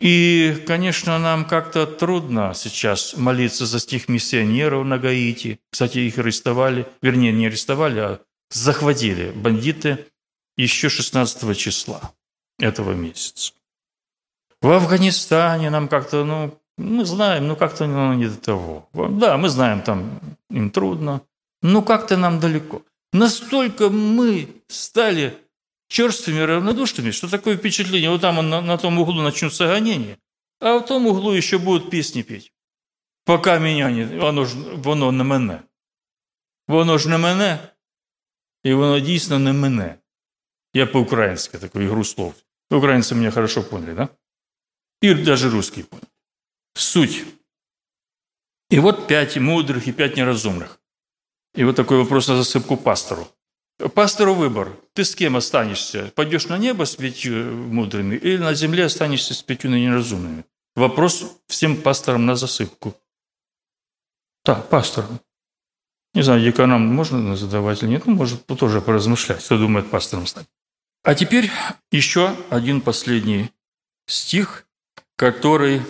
И, 0.00 0.62
конечно, 0.66 1.18
нам 1.18 1.44
как-то 1.44 1.86
трудно 1.86 2.52
сейчас 2.54 3.16
молиться 3.16 3.66
за 3.66 3.78
стих 3.78 4.08
миссионеров 4.08 4.84
на 4.84 4.98
Гаити. 4.98 5.60
Кстати, 5.70 5.98
их 5.98 6.18
арестовали, 6.18 6.86
вернее, 7.00 7.32
не 7.32 7.46
арестовали, 7.46 8.00
а 8.00 8.20
захватили 8.50 9.30
бандиты 9.30 10.06
еще 10.56 10.88
16 10.88 11.56
числа 11.56 12.12
этого 12.58 12.92
месяца. 12.92 13.52
В 14.60 14.70
Афганистане 14.70 15.70
нам 15.70 15.88
как-то, 15.88 16.24
ну, 16.24 16.58
мы 16.78 17.04
знаем, 17.04 17.48
ну 17.48 17.56
как-то 17.56 17.86
ну, 17.86 18.12
не 18.14 18.26
до 18.26 18.36
того. 18.36 18.88
Да, 18.92 19.36
мы 19.36 19.48
знаем, 19.48 19.82
там 19.82 20.20
им 20.50 20.70
трудно, 20.70 21.22
но 21.62 21.82
как-то 21.82 22.16
нам 22.16 22.40
далеко. 22.40 22.82
Настолько 23.12 23.90
мы 23.90 24.48
стали 24.68 25.36
черствыми, 25.92 26.40
равнодушными, 26.40 27.10
что 27.10 27.28
такое 27.28 27.56
впечатление, 27.56 28.10
вот 28.10 28.20
там 28.20 28.48
на, 28.48 28.60
на 28.60 28.78
том 28.78 28.98
углу 28.98 29.22
начнутся 29.22 29.66
гонения, 29.66 30.18
а 30.60 30.78
в 30.78 30.86
том 30.86 31.06
углу 31.06 31.32
еще 31.32 31.58
будут 31.58 31.90
песни 31.90 32.22
петь. 32.22 32.52
Пока 33.24 33.58
меня 33.58 33.90
не... 33.90 34.04
Воно 34.04 34.44
ж 34.44 34.54
воно 34.56 35.12
не 35.12 35.24
мене. 35.24 35.62
Воно 36.68 36.98
ж 36.98 37.08
не 37.08 37.18
мене, 37.18 37.58
і 38.64 38.74
воно 38.74 39.00
дійсно 39.00 39.38
не 39.38 39.52
мене. 39.52 39.98
Я 40.74 40.86
по-украински 40.86 41.58
такую 41.58 41.86
игру 41.86 42.04
слов. 42.04 42.34
Украинцы 42.70 43.14
меня 43.14 43.30
хорошо 43.30 43.62
поняли, 43.62 43.94
да? 43.94 44.08
И 45.02 45.14
даже 45.14 45.50
русские 45.50 45.84
поняли 45.84 46.08
суть. 46.74 47.24
И 48.70 48.78
вот 48.78 49.06
пять 49.06 49.36
мудрых 49.36 49.88
и 49.88 49.92
пять 49.92 50.16
неразумных. 50.16 50.80
И 51.54 51.64
вот 51.64 51.76
такой 51.76 51.98
вопрос 51.98 52.28
на 52.28 52.36
засыпку 52.36 52.76
пастору. 52.76 53.28
Пастору 53.94 54.34
выбор. 54.34 54.76
Ты 54.92 55.04
с 55.04 55.14
кем 55.14 55.36
останешься? 55.36 56.12
Пойдешь 56.14 56.46
на 56.46 56.58
небо 56.58 56.84
с 56.84 56.96
пятью 56.96 57.52
мудрыми 57.52 58.16
или 58.16 58.36
на 58.36 58.54
земле 58.54 58.84
останешься 58.84 59.34
с 59.34 59.42
пятью 59.42 59.70
неразумными? 59.70 60.44
Вопрос 60.76 61.38
всем 61.48 61.76
пасторам 61.76 62.26
на 62.26 62.36
засыпку. 62.36 62.94
Да, 64.44 64.54
пасторам. 64.54 65.20
Не 66.14 66.22
знаю, 66.22 66.42
деканам 66.42 66.82
можно 66.86 67.36
задавать 67.36 67.82
или 67.82 67.90
нет, 67.90 68.06
ну, 68.06 68.14
может 68.14 68.44
тоже 68.46 68.80
поразмышлять, 68.80 69.44
кто 69.44 69.56
думает 69.56 69.90
пастором 69.90 70.26
стать. 70.26 70.46
А 71.04 71.14
теперь 71.14 71.50
еще 71.90 72.36
один 72.50 72.80
последний 72.80 73.50
стих, 74.06 74.66
который 75.16 75.82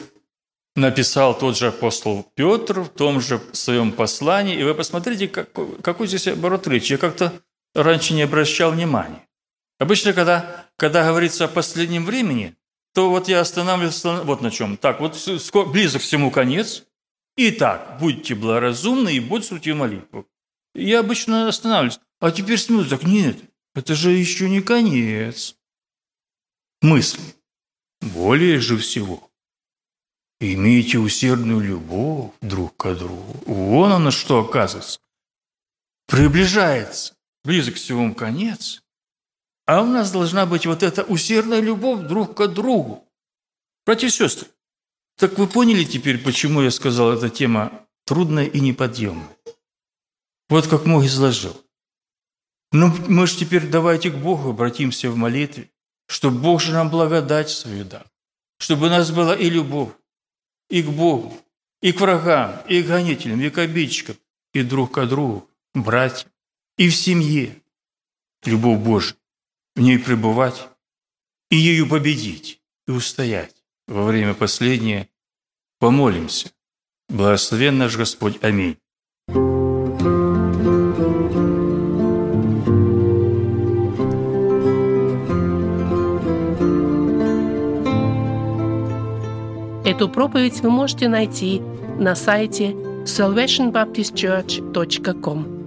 написал 0.75 1.37
тот 1.37 1.57
же 1.57 1.69
апостол 1.69 2.31
Петр 2.35 2.81
в 2.81 2.89
том 2.89 3.21
же 3.21 3.41
своем 3.53 3.93
послании. 3.93 4.59
И 4.59 4.63
вы 4.63 4.75
посмотрите, 4.75 5.29
как, 5.29 5.51
какой 5.83 6.07
здесь 6.07 6.29
оборот 6.29 6.67
речи. 6.67 6.93
Я 6.93 6.99
как-то 6.99 7.33
раньше 7.75 8.15
не 8.15 8.23
обращал 8.23 8.73
внимания. 8.73 9.27
Обычно, 9.79 10.13
когда, 10.13 10.67
когда 10.77 11.05
говорится 11.05 11.45
о 11.45 11.49
последнем 11.49 12.05
времени, 12.05 12.55
то 12.95 13.11
вот 13.11 13.29
я 13.29 13.41
останавливаюсь 13.41 14.05
вот 14.05 14.43
на 14.43 14.51
чем. 14.51 14.77
Так, 14.77 15.01
вот 15.01 15.17
близок 15.73 16.03
всему 16.03 16.31
конец. 16.31 16.85
Итак, 17.37 17.97
будьте 17.99 18.35
благоразумны 18.35 19.15
и 19.15 19.21
будьте 19.21 19.75
молитву. 19.75 20.27
Я 20.75 21.01
обычно 21.01 21.49
останавливаюсь. 21.49 22.01
А 22.21 22.31
теперь 22.31 22.59
смотрю, 22.59 22.89
так 22.89 23.03
нет, 23.05 23.39
это 23.75 23.95
же 23.95 24.11
еще 24.11 24.49
не 24.49 24.61
конец. 24.61 25.57
Мысль. 26.83 27.21
Более 28.01 28.61
же 28.61 28.77
всего– 28.77 29.29
Имейте 30.45 30.99
усердную 30.99 31.61
любовь 31.61 32.33
друг 32.41 32.77
к 32.77 32.95
другу. 32.95 33.33
Вон 33.47 33.93
оно 33.93 34.11
что 34.11 34.41
оказывается. 34.41 34.99
Приближается. 36.09 37.15
Близок 37.45 37.75
всего 37.75 38.13
конец. 38.15 38.83
А 39.67 39.83
у 39.83 39.87
нас 39.87 40.11
должна 40.13 40.47
быть 40.47 40.67
вот 40.67 40.83
эта 40.83 41.03
усердная 41.03 41.61
любовь 41.61 42.07
друг 42.07 42.37
к 42.37 42.47
другу. 42.49 43.09
Братья 43.85 44.07
и 44.07 44.11
сестры, 44.11 44.49
так 45.17 45.39
вы 45.39 45.47
поняли 45.47 45.85
теперь, 45.85 46.19
почему 46.19 46.63
я 46.63 46.71
сказал, 46.71 47.13
эта 47.13 47.31
тема 47.31 47.87
трудная 48.05 48.47
и 48.47 48.61
неподъемная? 48.61 49.37
Вот 50.49 50.67
как 50.67 50.85
мог 50.85 51.05
изложил. 51.05 51.57
Ну, 52.73 52.93
мы 53.09 53.27
же 53.27 53.37
теперь 53.37 53.69
давайте 53.69 54.11
к 54.11 54.17
Богу 54.17 54.51
обратимся 54.51 55.11
в 55.11 55.17
молитве, 55.17 55.71
чтобы 56.07 56.39
Бог 56.39 56.61
же 56.61 56.73
нам 56.73 56.91
благодать 56.91 57.51
свою 57.51 57.85
дал, 57.85 58.05
чтобы 58.59 58.87
у 58.87 58.91
нас 58.91 59.11
была 59.11 59.37
и 59.37 59.51
любовь, 59.51 59.93
и 60.71 60.83
к 60.83 60.89
Богу, 60.89 61.37
и 61.83 61.93
к 61.93 62.01
врагам, 62.01 62.63
и 62.69 62.83
к 62.83 62.87
гонителям, 62.87 63.41
и 63.41 63.51
к 63.51 63.59
обидчикам, 63.59 64.17
и 64.55 64.63
друг 64.63 64.93
к 64.93 65.07
другу, 65.07 65.49
братьям, 65.75 66.32
и 66.77 66.89
в 66.89 66.95
семье. 66.95 67.57
Любовь 68.45 68.81
Божия, 68.81 69.17
в 69.77 69.81
ней 69.81 69.99
пребывать 69.99 70.69
и 71.51 71.57
ею 71.57 71.89
победить, 71.89 72.61
и 72.87 72.91
устоять. 72.91 73.55
Во 73.87 74.05
время 74.05 74.35
последнее 74.35 75.09
помолимся. 75.79 76.51
Благословен 77.09 77.79
наш 77.79 77.97
Господь. 77.97 78.43
Аминь. 78.43 78.77
Эту 89.85 90.09
проповедь 90.09 90.61
вы 90.61 90.71
можете 90.71 91.09
найти 91.09 91.61
на 91.99 92.15
сайте 92.15 92.71
salvationbaptistchurch.com. 93.05 95.62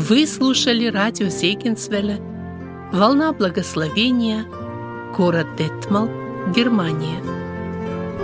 Вы 0.00 0.28
слушали 0.28 0.86
радио 0.86 1.26
Зегенсвелля 1.26 2.20
«Волна 2.92 3.32
благословения», 3.32 4.44
город 5.16 5.48
Детмал, 5.58 6.08
Германия. 6.54 7.20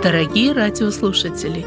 Дорогие 0.01 0.53
радиослушатели, 0.53 1.65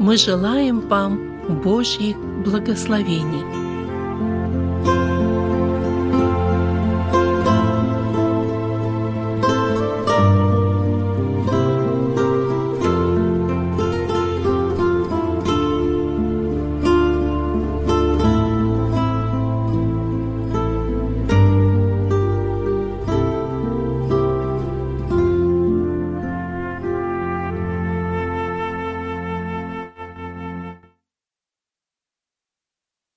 мы 0.00 0.16
желаем 0.16 0.80
вам 0.80 1.38
Божьих 1.62 2.16
благословений– 2.16 3.44